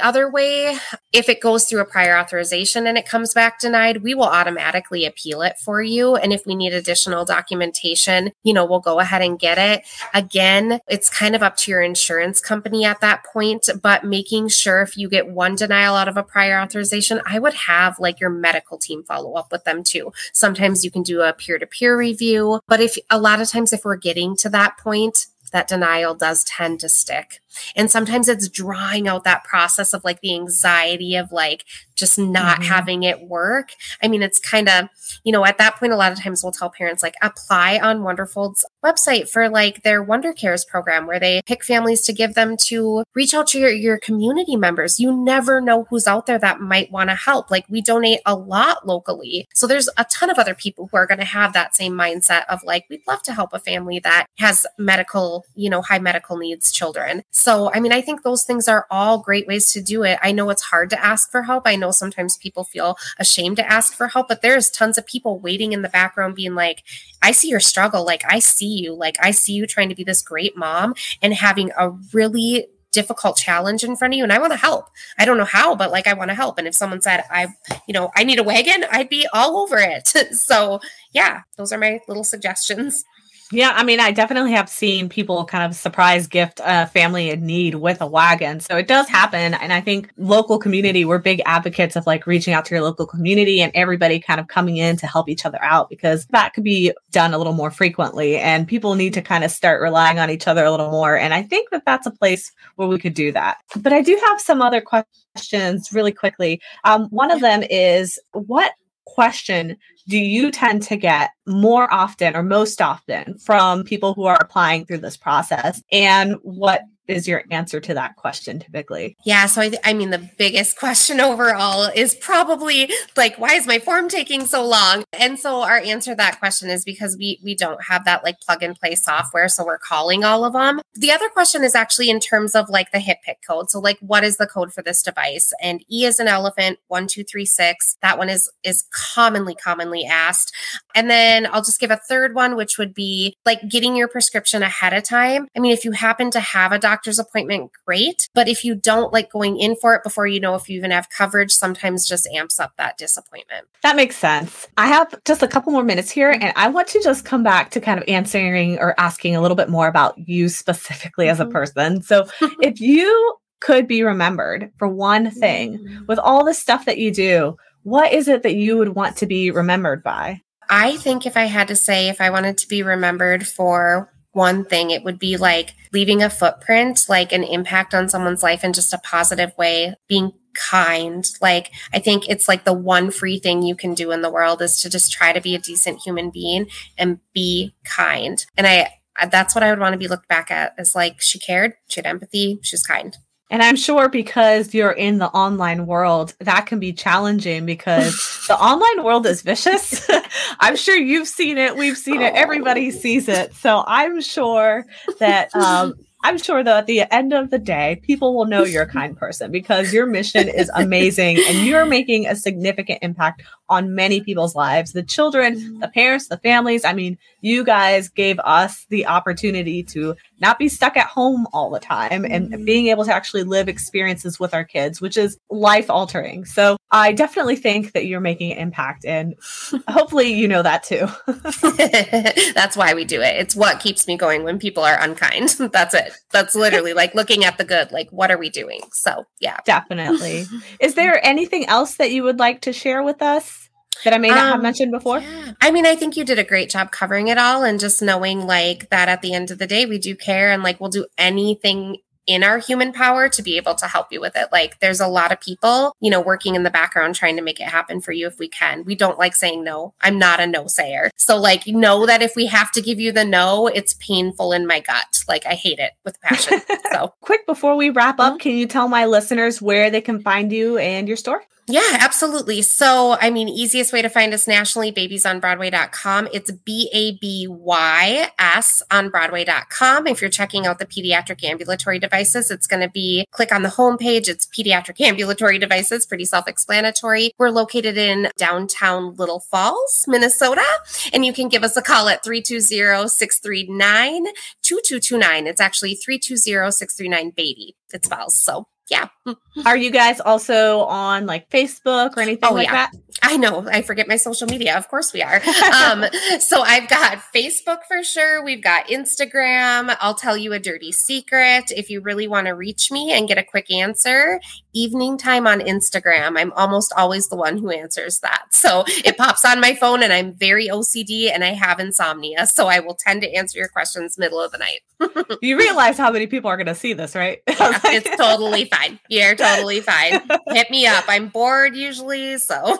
other 0.00 0.30
way, 0.30 0.76
if 1.12 1.28
it 1.28 1.40
goes 1.40 1.66
through 1.66 1.80
a 1.80 1.84
prior 1.84 2.18
authorization 2.18 2.86
and 2.86 2.98
it 2.98 3.06
comes 3.06 3.34
back 3.34 3.60
denied, 3.60 4.02
we 4.02 4.14
will 4.14 4.24
automatically 4.24 5.04
appeal 5.04 5.42
it 5.42 5.58
for 5.58 5.82
you. 5.82 6.16
And 6.16 6.32
if 6.32 6.46
we 6.46 6.54
need 6.54 6.72
additional 6.72 7.24
documentation, 7.24 8.32
you 8.42 8.52
know, 8.52 8.64
we'll 8.64 8.80
go 8.80 9.00
ahead 9.00 9.22
and 9.22 9.38
get 9.38 9.58
it. 9.58 9.86
Again, 10.14 10.80
it's 10.88 11.10
kind 11.10 11.34
of 11.34 11.42
up 11.42 11.56
to 11.58 11.70
your 11.70 11.80
insurance 11.80 12.37
insurance 12.38 12.40
company 12.40 12.84
at 12.84 13.00
that 13.00 13.24
point, 13.24 13.68
but 13.82 14.04
making 14.04 14.48
sure 14.48 14.82
if 14.82 14.96
you 14.96 15.08
get 15.08 15.28
one 15.28 15.56
denial 15.56 15.94
out 15.94 16.08
of 16.08 16.16
a 16.16 16.22
prior 16.22 16.60
authorization, 16.60 17.20
I 17.26 17.38
would 17.38 17.54
have 17.54 17.98
like 17.98 18.20
your 18.20 18.30
medical 18.30 18.78
team 18.78 19.04
follow 19.04 19.34
up 19.34 19.52
with 19.52 19.64
them 19.64 19.82
too. 19.84 20.12
Sometimes 20.32 20.84
you 20.84 20.90
can 20.90 21.02
do 21.02 21.22
a 21.22 21.32
peer 21.32 21.58
to 21.58 21.66
peer 21.66 21.96
review, 21.96 22.60
but 22.66 22.80
if 22.80 22.96
a 23.10 23.18
lot 23.18 23.40
of 23.40 23.48
times, 23.48 23.72
if 23.72 23.84
we're 23.84 23.96
getting 23.96 24.36
to 24.36 24.48
that 24.50 24.78
point, 24.78 25.26
that 25.52 25.68
denial 25.68 26.14
does 26.14 26.44
tend 26.44 26.80
to 26.80 26.88
stick. 26.88 27.40
And 27.76 27.90
sometimes 27.90 28.28
it's 28.28 28.48
drawing 28.48 29.08
out 29.08 29.24
that 29.24 29.44
process 29.44 29.92
of 29.92 30.04
like 30.04 30.20
the 30.20 30.34
anxiety 30.34 31.16
of 31.16 31.32
like 31.32 31.64
just 31.94 32.18
not 32.18 32.60
mm-hmm. 32.60 32.70
having 32.70 33.02
it 33.02 33.22
work. 33.22 33.70
I 34.02 34.08
mean, 34.08 34.22
it's 34.22 34.38
kind 34.38 34.68
of, 34.68 34.88
you 35.24 35.32
know, 35.32 35.44
at 35.44 35.58
that 35.58 35.76
point, 35.76 35.92
a 35.92 35.96
lot 35.96 36.12
of 36.12 36.20
times 36.20 36.42
we'll 36.42 36.52
tell 36.52 36.70
parents 36.70 37.02
like 37.02 37.16
apply 37.22 37.78
on 37.78 38.02
Wonderfold's 38.02 38.64
website 38.84 39.28
for 39.28 39.48
like 39.48 39.82
their 39.82 40.02
Wonder 40.02 40.32
Cares 40.32 40.64
program 40.64 41.06
where 41.06 41.20
they 41.20 41.40
pick 41.46 41.64
families 41.64 42.02
to 42.02 42.12
give 42.12 42.34
them 42.34 42.56
to 42.66 43.02
reach 43.14 43.34
out 43.34 43.48
to 43.48 43.58
your, 43.58 43.70
your 43.70 43.98
community 43.98 44.56
members. 44.56 45.00
You 45.00 45.12
never 45.12 45.60
know 45.60 45.86
who's 45.90 46.06
out 46.06 46.26
there 46.26 46.38
that 46.38 46.60
might 46.60 46.92
want 46.92 47.10
to 47.10 47.16
help. 47.16 47.50
Like 47.50 47.64
we 47.68 47.80
donate 47.80 48.20
a 48.24 48.34
lot 48.34 48.86
locally. 48.86 49.46
So 49.54 49.66
there's 49.66 49.88
a 49.96 50.04
ton 50.04 50.30
of 50.30 50.38
other 50.38 50.54
people 50.54 50.88
who 50.90 50.96
are 50.96 51.06
going 51.06 51.18
to 51.18 51.24
have 51.24 51.52
that 51.52 51.74
same 51.74 51.94
mindset 51.94 52.44
of 52.48 52.62
like, 52.62 52.84
we'd 52.88 53.06
love 53.06 53.22
to 53.22 53.32
help 53.32 53.52
a 53.52 53.58
family 53.58 53.98
that 54.00 54.26
has 54.38 54.66
medical, 54.78 55.44
you 55.54 55.68
know, 55.68 55.82
high 55.82 55.98
medical 55.98 56.36
needs 56.36 56.70
children. 56.70 57.22
So, 57.30 57.47
I 57.72 57.80
mean, 57.80 57.92
I 57.92 58.00
think 58.00 58.22
those 58.22 58.44
things 58.44 58.68
are 58.68 58.86
all 58.90 59.18
great 59.18 59.46
ways 59.46 59.72
to 59.72 59.80
do 59.80 60.02
it. 60.02 60.18
I 60.22 60.32
know 60.32 60.50
it's 60.50 60.62
hard 60.62 60.90
to 60.90 61.04
ask 61.04 61.30
for 61.30 61.42
help. 61.42 61.66
I 61.66 61.76
know 61.76 61.90
sometimes 61.90 62.36
people 62.36 62.64
feel 62.64 62.96
ashamed 63.18 63.56
to 63.56 63.70
ask 63.70 63.94
for 63.94 64.08
help, 64.08 64.28
but 64.28 64.42
there's 64.42 64.70
tons 64.70 64.98
of 64.98 65.06
people 65.06 65.38
waiting 65.38 65.72
in 65.72 65.82
the 65.82 65.88
background 65.88 66.34
being 66.34 66.54
like, 66.54 66.82
I 67.22 67.32
see 67.32 67.48
your 67.48 67.60
struggle. 67.60 68.04
Like, 68.04 68.22
I 68.28 68.38
see 68.38 68.78
you. 68.78 68.94
Like, 68.94 69.16
I 69.20 69.30
see 69.30 69.52
you 69.52 69.66
trying 69.66 69.88
to 69.88 69.94
be 69.94 70.04
this 70.04 70.22
great 70.22 70.56
mom 70.56 70.94
and 71.22 71.34
having 71.34 71.70
a 71.78 71.90
really 72.12 72.68
difficult 72.92 73.36
challenge 73.36 73.84
in 73.84 73.96
front 73.96 74.14
of 74.14 74.18
you 74.18 74.24
and 74.24 74.32
I 74.32 74.38
want 74.38 74.52
to 74.52 74.58
help. 74.58 74.86
I 75.18 75.24
don't 75.24 75.36
know 75.36 75.44
how, 75.44 75.74
but 75.74 75.90
like 75.90 76.06
I 76.06 76.14
want 76.14 76.30
to 76.30 76.34
help. 76.34 76.58
And 76.58 76.66
if 76.66 76.74
someone 76.74 77.02
said 77.02 77.22
I, 77.30 77.48
you 77.86 77.92
know, 77.92 78.10
I 78.16 78.24
need 78.24 78.38
a 78.38 78.42
wagon, 78.42 78.84
I'd 78.90 79.08
be 79.08 79.26
all 79.32 79.58
over 79.58 79.78
it. 79.78 80.08
so, 80.32 80.80
yeah, 81.12 81.42
those 81.56 81.72
are 81.72 81.78
my 81.78 82.00
little 82.08 82.24
suggestions. 82.24 83.04
Yeah, 83.50 83.72
I 83.74 83.82
mean, 83.82 83.98
I 83.98 84.10
definitely 84.10 84.52
have 84.52 84.68
seen 84.68 85.08
people 85.08 85.46
kind 85.46 85.64
of 85.64 85.74
surprise 85.74 86.26
gift 86.26 86.60
a 86.62 86.86
family 86.86 87.30
in 87.30 87.46
need 87.46 87.76
with 87.76 88.02
a 88.02 88.06
wagon. 88.06 88.60
So 88.60 88.76
it 88.76 88.86
does 88.86 89.08
happen. 89.08 89.54
And 89.54 89.72
I 89.72 89.80
think 89.80 90.10
local 90.18 90.58
community, 90.58 91.06
we're 91.06 91.18
big 91.18 91.40
advocates 91.46 91.96
of 91.96 92.06
like 92.06 92.26
reaching 92.26 92.52
out 92.52 92.66
to 92.66 92.74
your 92.74 92.84
local 92.84 93.06
community 93.06 93.62
and 93.62 93.72
everybody 93.74 94.20
kind 94.20 94.38
of 94.38 94.48
coming 94.48 94.76
in 94.76 94.98
to 94.98 95.06
help 95.06 95.30
each 95.30 95.46
other 95.46 95.62
out 95.62 95.88
because 95.88 96.26
that 96.26 96.52
could 96.52 96.64
be 96.64 96.92
done 97.10 97.32
a 97.32 97.38
little 97.38 97.54
more 97.54 97.70
frequently. 97.70 98.36
And 98.36 98.68
people 98.68 98.94
need 98.96 99.14
to 99.14 99.22
kind 99.22 99.44
of 99.44 99.50
start 99.50 99.80
relying 99.80 100.18
on 100.18 100.28
each 100.28 100.46
other 100.46 100.66
a 100.66 100.70
little 100.70 100.90
more. 100.90 101.16
And 101.16 101.32
I 101.32 101.42
think 101.42 101.70
that 101.70 101.86
that's 101.86 102.06
a 102.06 102.10
place 102.10 102.52
where 102.76 102.88
we 102.88 102.98
could 102.98 103.14
do 103.14 103.32
that. 103.32 103.58
But 103.76 103.94
I 103.94 104.02
do 104.02 104.20
have 104.26 104.42
some 104.42 104.60
other 104.60 104.82
questions 104.82 105.90
really 105.90 106.12
quickly. 106.12 106.60
Um, 106.84 107.06
one 107.06 107.30
of 107.30 107.40
them 107.40 107.62
is 107.70 108.18
what 108.32 108.72
question 109.14 109.76
do 110.06 110.16
you 110.16 110.50
tend 110.50 110.82
to 110.82 110.96
get 110.96 111.30
more 111.46 111.92
often 111.92 112.34
or 112.34 112.42
most 112.42 112.80
often 112.80 113.38
from 113.38 113.84
people 113.84 114.14
who 114.14 114.24
are 114.24 114.38
applying 114.40 114.86
through 114.86 114.98
this 114.98 115.16
process? 115.16 115.82
And 115.92 116.36
what 116.42 116.82
is 117.08 117.26
your 117.26 117.42
answer 117.50 117.80
to 117.80 117.94
that 117.94 118.16
question 118.16 118.58
typically? 118.58 119.16
Yeah. 119.24 119.46
So, 119.46 119.62
I, 119.62 119.72
I, 119.84 119.94
mean, 119.94 120.10
the 120.10 120.30
biggest 120.38 120.78
question 120.78 121.20
overall 121.28 121.90
is 121.94 122.14
probably 122.14 122.90
like, 123.16 123.36
why 123.38 123.54
is 123.54 123.66
my 123.66 123.78
form 123.78 124.08
taking 124.08 124.46
so 124.46 124.64
long? 124.64 125.04
And 125.12 125.38
so, 125.38 125.62
our 125.62 125.78
answer 125.78 126.12
to 126.12 126.16
that 126.16 126.38
question 126.38 126.68
is 126.70 126.84
because 126.84 127.16
we 127.16 127.40
we 127.42 127.54
don't 127.54 127.82
have 127.84 128.04
that 128.04 128.22
like 128.22 128.40
plug 128.40 128.62
and 128.62 128.78
play 128.78 128.94
software. 128.94 129.48
So, 129.48 129.64
we're 129.64 129.78
calling 129.78 130.22
all 130.22 130.44
of 130.44 130.52
them. 130.52 130.80
The 130.94 131.10
other 131.10 131.28
question 131.28 131.64
is 131.64 131.74
actually 131.74 132.10
in 132.10 132.20
terms 132.20 132.54
of 132.54 132.68
like 132.68 132.92
the 132.92 132.98
HIPAA 132.98 133.36
code. 133.46 133.70
So, 133.70 133.80
like, 133.80 133.98
what 134.00 134.22
is 134.22 134.36
the 134.36 134.46
code 134.46 134.72
for 134.72 134.82
this 134.82 135.02
device? 135.02 135.52
And 135.62 135.84
E 135.90 136.04
is 136.04 136.20
an 136.20 136.28
elephant, 136.28 136.78
one, 136.88 137.06
two, 137.06 137.24
three, 137.24 137.46
six. 137.46 137.96
That 138.02 138.18
one 138.18 138.28
is 138.28 138.50
is 138.62 138.84
commonly, 139.14 139.54
commonly 139.54 140.04
asked. 140.04 140.54
And 140.94 141.10
then 141.10 141.46
I'll 141.46 141.62
just 141.62 141.80
give 141.80 141.90
a 141.90 142.00
third 142.08 142.34
one, 142.34 142.56
which 142.56 142.76
would 142.78 142.92
be 142.92 143.36
like 143.46 143.68
getting 143.68 143.96
your 143.96 144.08
prescription 144.08 144.62
ahead 144.62 144.92
of 144.92 145.04
time. 145.04 145.46
I 145.56 145.60
mean, 145.60 145.72
if 145.72 145.84
you 145.84 145.92
happen 145.92 146.30
to 146.32 146.40
have 146.40 146.72
a 146.72 146.78
doctor 146.78 146.97
doctor's 146.98 147.18
appointment, 147.20 147.70
great. 147.86 148.28
But 148.34 148.48
if 148.48 148.64
you 148.64 148.74
don't 148.74 149.12
like 149.12 149.30
going 149.30 149.58
in 149.58 149.76
for 149.76 149.94
it 149.94 150.02
before 150.02 150.26
you 150.26 150.40
know 150.40 150.56
if 150.56 150.68
you 150.68 150.76
even 150.76 150.90
have 150.90 151.08
coverage, 151.10 151.52
sometimes 151.52 152.08
just 152.08 152.26
amps 152.34 152.58
up 152.58 152.72
that 152.76 152.98
disappointment. 152.98 153.66
That 153.84 153.94
makes 153.94 154.16
sense. 154.16 154.66
I 154.76 154.88
have 154.88 155.14
just 155.24 155.42
a 155.42 155.48
couple 155.48 155.72
more 155.72 155.84
minutes 155.84 156.10
here, 156.10 156.30
and 156.30 156.52
I 156.56 156.68
want 156.68 156.88
to 156.88 157.02
just 157.02 157.24
come 157.24 157.44
back 157.44 157.70
to 157.70 157.80
kind 157.80 158.00
of 158.00 158.08
answering 158.08 158.78
or 158.80 158.98
asking 158.98 159.36
a 159.36 159.40
little 159.40 159.56
bit 159.56 159.68
more 159.68 159.86
about 159.86 160.18
you 160.18 160.48
specifically 160.48 161.26
mm-hmm. 161.26 161.32
as 161.32 161.40
a 161.40 161.44
mm-hmm. 161.44 161.52
person. 161.52 162.02
So 162.02 162.26
if 162.60 162.80
you 162.80 163.36
could 163.60 163.86
be 163.86 164.02
remembered 164.02 164.72
for 164.78 164.88
one 164.88 165.30
thing 165.30 165.78
mm-hmm. 165.78 166.06
with 166.06 166.18
all 166.18 166.44
the 166.44 166.54
stuff 166.54 166.84
that 166.86 166.98
you 166.98 167.12
do, 167.12 167.56
what 167.84 168.12
is 168.12 168.26
it 168.26 168.42
that 168.42 168.56
you 168.56 168.76
would 168.76 168.90
want 168.90 169.16
to 169.18 169.26
be 169.26 169.52
remembered 169.52 170.02
by? 170.02 170.42
I 170.68 170.96
think 170.96 171.26
if 171.26 171.36
I 171.36 171.44
had 171.44 171.68
to 171.68 171.76
say, 171.76 172.08
if 172.08 172.20
I 172.20 172.30
wanted 172.30 172.58
to 172.58 172.68
be 172.68 172.82
remembered 172.82 173.46
for 173.46 174.12
one 174.32 174.64
thing, 174.64 174.90
it 174.90 175.04
would 175.04 175.18
be 175.18 175.36
like 175.36 175.74
leaving 175.92 176.22
a 176.22 176.30
footprint, 176.30 177.06
like 177.08 177.32
an 177.32 177.44
impact 177.44 177.94
on 177.94 178.08
someone's 178.08 178.42
life 178.42 178.62
in 178.64 178.72
just 178.72 178.92
a 178.92 178.98
positive 178.98 179.56
way, 179.56 179.94
being 180.08 180.32
kind. 180.54 181.26
Like, 181.40 181.70
I 181.92 181.98
think 181.98 182.28
it's 182.28 182.48
like 182.48 182.64
the 182.64 182.72
one 182.72 183.10
free 183.10 183.38
thing 183.38 183.62
you 183.62 183.74
can 183.74 183.94
do 183.94 184.10
in 184.10 184.22
the 184.22 184.30
world 184.30 184.60
is 184.62 184.80
to 184.82 184.90
just 184.90 185.12
try 185.12 185.32
to 185.32 185.40
be 185.40 185.54
a 185.54 185.60
decent 185.60 186.00
human 186.00 186.30
being 186.30 186.66
and 186.96 187.20
be 187.32 187.74
kind. 187.84 188.44
And 188.56 188.66
I, 188.66 188.90
that's 189.30 189.54
what 189.54 189.64
I 189.64 189.70
would 189.70 189.80
want 189.80 189.94
to 189.94 189.98
be 189.98 190.08
looked 190.08 190.28
back 190.28 190.50
at 190.50 190.74
as 190.78 190.94
like 190.94 191.20
she 191.20 191.38
cared, 191.38 191.74
she 191.88 191.98
had 191.98 192.06
empathy, 192.06 192.58
she's 192.62 192.82
kind. 192.82 193.16
And 193.50 193.62
I'm 193.62 193.76
sure 193.76 194.08
because 194.08 194.74
you're 194.74 194.92
in 194.92 195.18
the 195.18 195.28
online 195.28 195.86
world, 195.86 196.34
that 196.40 196.66
can 196.66 196.78
be 196.78 196.92
challenging 196.92 197.64
because 197.64 198.44
the 198.48 198.58
online 198.58 199.04
world 199.04 199.26
is 199.26 199.42
vicious. 199.42 200.08
I'm 200.60 200.76
sure 200.76 200.96
you've 200.96 201.28
seen 201.28 201.56
it. 201.56 201.76
We've 201.76 201.96
seen 201.96 202.20
it. 202.20 202.34
Everybody 202.34 202.90
sees 202.90 203.28
it. 203.28 203.54
So 203.54 203.84
I'm 203.86 204.20
sure 204.20 204.84
that 205.18 205.54
um, 205.56 205.94
I'm 206.22 206.36
sure 206.36 206.62
that 206.62 206.76
at 206.76 206.86
the 206.86 207.02
end 207.12 207.32
of 207.32 207.50
the 207.50 207.58
day, 207.58 208.00
people 208.02 208.34
will 208.34 208.46
know 208.46 208.64
you're 208.64 208.82
a 208.82 208.90
kind 208.90 209.16
person 209.16 209.50
because 209.50 209.92
your 209.92 210.04
mission 210.04 210.48
is 210.48 210.70
amazing 210.74 211.38
and 211.46 211.66
you're 211.66 211.86
making 211.86 212.26
a 212.26 212.34
significant 212.34 212.98
impact 213.02 213.42
on 213.68 213.94
many 213.94 214.20
people's 214.20 214.54
lives 214.54 214.92
the 214.92 215.02
children, 215.02 215.78
the 215.80 215.88
parents, 215.88 216.28
the 216.28 216.38
families. 216.38 216.84
I 216.84 216.92
mean, 216.92 217.18
you 217.40 217.64
guys 217.64 218.08
gave 218.08 218.38
us 218.40 218.86
the 218.88 219.06
opportunity 219.06 219.82
to 219.84 220.16
not 220.40 220.58
be 220.58 220.68
stuck 220.68 220.96
at 220.96 221.06
home 221.06 221.46
all 221.52 221.70
the 221.70 221.80
time 221.80 222.24
and 222.24 222.50
mm-hmm. 222.50 222.64
being 222.64 222.88
able 222.88 223.04
to 223.04 223.14
actually 223.14 223.42
live 223.44 223.68
experiences 223.68 224.38
with 224.38 224.54
our 224.54 224.64
kids, 224.64 225.00
which 225.00 225.16
is 225.16 225.38
life 225.50 225.90
altering. 225.90 226.44
So 226.44 226.76
I 226.90 227.12
definitely 227.12 227.56
think 227.56 227.92
that 227.92 228.06
you're 228.06 228.20
making 228.20 228.52
an 228.52 228.58
impact. 228.58 229.04
And 229.04 229.34
hopefully, 229.88 230.32
you 230.32 230.48
know 230.48 230.62
that 230.62 230.82
too. 230.82 231.06
That's 232.54 232.76
why 232.76 232.94
we 232.94 233.04
do 233.04 233.20
it. 233.20 233.36
It's 233.36 233.56
what 233.56 233.80
keeps 233.80 234.06
me 234.06 234.16
going 234.16 234.44
when 234.44 234.58
people 234.58 234.82
are 234.82 235.00
unkind. 235.00 235.50
That's 235.72 235.94
it. 235.94 236.12
That's 236.30 236.54
literally 236.54 236.94
like 236.94 237.14
looking 237.14 237.44
at 237.44 237.58
the 237.58 237.64
good, 237.64 237.92
like, 237.92 238.10
what 238.10 238.30
are 238.30 238.38
we 238.38 238.50
doing? 238.50 238.80
So, 238.92 239.26
yeah. 239.40 239.58
Definitely. 239.64 240.46
Is 240.80 240.94
there 240.94 241.24
anything 241.24 241.66
else 241.66 241.96
that 241.96 242.10
you 242.10 242.22
would 242.22 242.38
like 242.38 242.62
to 242.62 242.72
share 242.72 243.02
with 243.02 243.22
us? 243.22 243.57
That 244.04 244.14
I 244.14 244.18
may 244.18 244.28
not 244.28 244.38
um, 244.38 244.52
have 244.52 244.62
mentioned 244.62 244.92
before? 244.92 245.18
Yeah. 245.18 245.52
I 245.60 245.70
mean, 245.70 245.86
I 245.86 245.94
think 245.94 246.16
you 246.16 246.24
did 246.24 246.38
a 246.38 246.44
great 246.44 246.70
job 246.70 246.90
covering 246.90 247.28
it 247.28 247.38
all 247.38 247.64
and 247.64 247.80
just 247.80 248.02
knowing 248.02 248.46
like 248.46 248.90
that 248.90 249.08
at 249.08 249.22
the 249.22 249.34
end 249.34 249.50
of 249.50 249.58
the 249.58 249.66
day, 249.66 249.86
we 249.86 249.98
do 249.98 250.14
care 250.14 250.50
and 250.50 250.62
like 250.62 250.80
we'll 250.80 250.90
do 250.90 251.06
anything 251.16 251.98
in 252.28 252.44
our 252.44 252.58
human 252.58 252.92
power 252.92 253.28
to 253.30 253.42
be 253.42 253.56
able 253.56 253.74
to 253.74 253.86
help 253.86 254.12
you 254.12 254.20
with 254.20 254.36
it. 254.36 254.48
Like 254.52 254.78
there's 254.80 255.00
a 255.00 255.08
lot 255.08 255.32
of 255.32 255.40
people, 255.40 255.96
you 255.98 256.10
know, 256.10 256.20
working 256.20 256.54
in 256.54 256.62
the 256.62 256.70
background 256.70 257.14
trying 257.14 257.36
to 257.36 257.42
make 257.42 257.58
it 257.58 257.66
happen 257.68 258.02
for 258.02 258.12
you 258.12 258.26
if 258.26 258.38
we 258.38 258.48
can. 258.48 258.84
We 258.84 258.94
don't 258.94 259.18
like 259.18 259.34
saying 259.34 259.64
no. 259.64 259.94
I'm 260.02 260.18
not 260.18 260.38
a 260.38 260.46
no 260.46 260.66
sayer. 260.66 261.10
So 261.16 261.38
like 261.38 261.66
know 261.66 262.04
that 262.04 262.20
if 262.20 262.36
we 262.36 262.44
have 262.46 262.70
to 262.72 262.82
give 262.82 263.00
you 263.00 263.12
the 263.12 263.24
no, 263.24 263.66
it's 263.66 263.94
painful 263.94 264.52
in 264.52 264.66
my 264.66 264.80
gut. 264.80 265.24
Like 265.26 265.46
I 265.46 265.54
hate 265.54 265.78
it 265.78 265.92
with 266.04 266.20
passion. 266.20 266.60
So 266.90 267.14
quick 267.20 267.46
before 267.46 267.76
we 267.76 267.90
wrap 267.90 268.18
up, 268.18 268.32
mm-hmm. 268.32 268.38
can 268.38 268.52
you 268.52 268.66
tell 268.66 268.88
my 268.88 269.04
listeners 269.04 269.62
where 269.62 269.90
they 269.90 270.00
can 270.00 270.20
find 270.20 270.50
you 270.50 270.78
and 270.78 271.06
your 271.06 271.18
store? 271.18 271.42
Yeah, 271.70 271.98
absolutely. 272.00 272.62
So, 272.62 273.18
I 273.20 273.28
mean, 273.28 273.46
easiest 273.46 273.92
way 273.92 274.00
to 274.00 274.08
find 274.08 274.32
us 274.32 274.48
nationally, 274.48 274.90
babiesonbroadway.com. 274.90 276.28
It's 276.32 276.50
B 276.50 276.88
A 276.94 277.18
B 277.18 277.46
Y 277.46 278.30
S 278.38 278.82
on 278.90 279.10
Broadway.com. 279.10 280.06
If 280.06 280.22
you're 280.22 280.30
checking 280.30 280.66
out 280.66 280.78
the 280.78 280.86
pediatric 280.86 281.44
ambulatory 281.44 281.98
devices, 281.98 282.50
it's 282.50 282.66
going 282.66 282.80
to 282.80 282.88
be 282.88 283.26
click 283.32 283.52
on 283.52 283.64
the 283.64 283.68
homepage. 283.68 284.28
It's 284.28 284.46
pediatric 284.46 284.98
ambulatory 285.02 285.58
devices, 285.58 286.06
pretty 286.06 286.24
self 286.24 286.48
explanatory. 286.48 287.32
We're 287.38 287.50
located 287.50 287.98
in 287.98 288.30
downtown 288.38 289.14
Little 289.16 289.40
Falls, 289.40 290.06
Minnesota, 290.08 290.64
and 291.12 291.26
you 291.26 291.34
can 291.34 291.48
give 291.48 291.64
us 291.64 291.76
a 291.76 291.82
call 291.82 292.08
at 292.08 292.24
320 292.24 293.08
639 293.08 294.24
2229. 294.62 295.46
It's 295.46 295.60
actually 295.60 295.96
320 295.96 296.70
639 296.70 297.32
baby. 297.36 297.76
It's 297.92 298.08
Falls. 298.08 298.42
So, 298.42 298.68
yeah. 298.90 299.08
Are 299.66 299.76
you 299.76 299.90
guys 299.90 300.20
also 300.20 300.80
on 300.80 301.26
like 301.26 301.50
Facebook 301.50 302.16
or 302.16 302.20
anything 302.20 302.48
oh, 302.50 302.54
like 302.54 302.68
yeah. 302.68 302.86
that? 302.86 302.92
I 303.22 303.36
know. 303.36 303.66
I 303.68 303.82
forget 303.82 304.06
my 304.06 304.16
social 304.16 304.46
media. 304.46 304.76
Of 304.76 304.88
course 304.88 305.12
we 305.12 305.22
are. 305.22 305.36
um, 305.74 306.04
so 306.38 306.62
I've 306.62 306.88
got 306.88 307.18
Facebook 307.34 307.80
for 307.88 308.02
sure. 308.02 308.44
We've 308.44 308.62
got 308.62 308.86
Instagram. 308.86 309.96
I'll 310.00 310.14
tell 310.14 310.36
you 310.36 310.52
a 310.52 310.58
dirty 310.58 310.92
secret. 310.92 311.70
If 311.70 311.90
you 311.90 312.00
really 312.00 312.28
want 312.28 312.46
to 312.46 312.52
reach 312.52 312.90
me 312.90 313.12
and 313.12 313.26
get 313.26 313.38
a 313.38 313.42
quick 313.42 313.70
answer, 313.70 314.40
evening 314.78 315.18
time 315.18 315.46
on 315.46 315.60
Instagram. 315.60 316.38
I'm 316.38 316.52
almost 316.52 316.92
always 316.96 317.28
the 317.28 317.36
one 317.36 317.58
who 317.58 317.70
answers 317.70 318.20
that. 318.20 318.46
So 318.58 318.84
it 318.88 319.16
pops 319.16 319.44
on 319.46 319.60
my 319.60 319.74
phone 319.74 320.02
and 320.02 320.12
I'm 320.12 320.34
very 320.34 320.68
OCD 320.68 321.32
and 321.32 321.42
I 321.44 321.54
have 321.54 321.78
insomnia. 321.78 322.46
So 322.46 322.66
I 322.66 322.80
will 322.80 322.96
tend 322.96 323.22
to 323.22 323.32
answer 323.32 323.56
your 323.58 323.68
questions 323.68 324.18
middle 324.18 324.40
of 324.40 324.50
the 324.52 324.58
night. 324.58 324.80
you 325.42 325.56
realize 325.56 325.96
how 325.96 326.10
many 326.10 326.26
people 326.26 326.50
are 326.50 326.56
going 326.56 326.66
to 326.66 326.74
see 326.74 326.92
this, 326.92 327.14
right? 327.14 327.40
Yeah, 327.58 327.80
it's 327.84 328.16
totally 328.16 328.64
fine. 328.66 328.98
You're 329.08 329.34
totally 329.34 329.80
fine. 329.80 330.20
Hit 330.48 330.70
me 330.70 330.86
up. 330.86 331.04
I'm 331.08 331.28
bored 331.28 331.74
usually. 331.76 332.38
So 332.38 332.76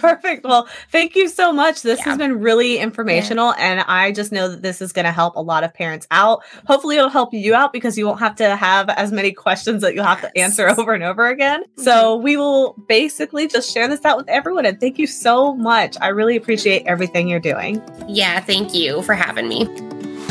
perfect. 0.00 0.44
Well, 0.44 0.68
thank 0.90 1.14
you 1.14 1.28
so 1.28 1.52
much. 1.52 1.82
This 1.82 2.00
yeah. 2.00 2.04
has 2.06 2.18
been 2.18 2.40
really 2.40 2.78
informational. 2.78 3.54
Yeah. 3.56 3.70
And 3.70 3.80
I 3.86 4.12
just 4.12 4.32
know 4.32 4.48
that 4.48 4.62
this 4.62 4.82
is 4.82 4.92
going 4.92 5.04
to 5.04 5.12
help 5.12 5.36
a 5.36 5.40
lot 5.40 5.64
of 5.64 5.72
parents 5.72 6.06
out. 6.10 6.42
Hopefully, 6.66 6.96
it'll 6.96 7.08
help 7.08 7.32
you 7.32 7.54
out 7.54 7.72
because 7.72 7.96
you 7.96 8.06
won't 8.06 8.20
have 8.20 8.36
to 8.36 8.56
have 8.56 8.88
as 8.90 9.12
many 9.12 9.32
questions 9.32 9.82
that 9.82 9.94
you'll 9.94 10.04
have 10.04 10.20
yes. 10.22 10.32
to 10.32 10.40
answer 10.40 10.63
over 10.78 10.92
and 10.92 11.02
over 11.02 11.28
again. 11.28 11.62
Mm-hmm. 11.62 11.82
So 11.82 12.16
we 12.16 12.36
will 12.36 12.74
basically 12.88 13.46
just 13.46 13.72
share 13.72 13.88
this 13.88 14.04
out 14.04 14.16
with 14.16 14.28
everyone. 14.28 14.66
And 14.66 14.78
thank 14.80 14.98
you 14.98 15.06
so 15.06 15.54
much. 15.54 15.96
I 16.00 16.08
really 16.08 16.36
appreciate 16.36 16.86
everything 16.86 17.28
you're 17.28 17.40
doing. 17.40 17.82
Yeah. 18.08 18.40
Thank 18.40 18.74
you 18.74 19.02
for 19.02 19.14
having 19.14 19.48
me. 19.48 19.64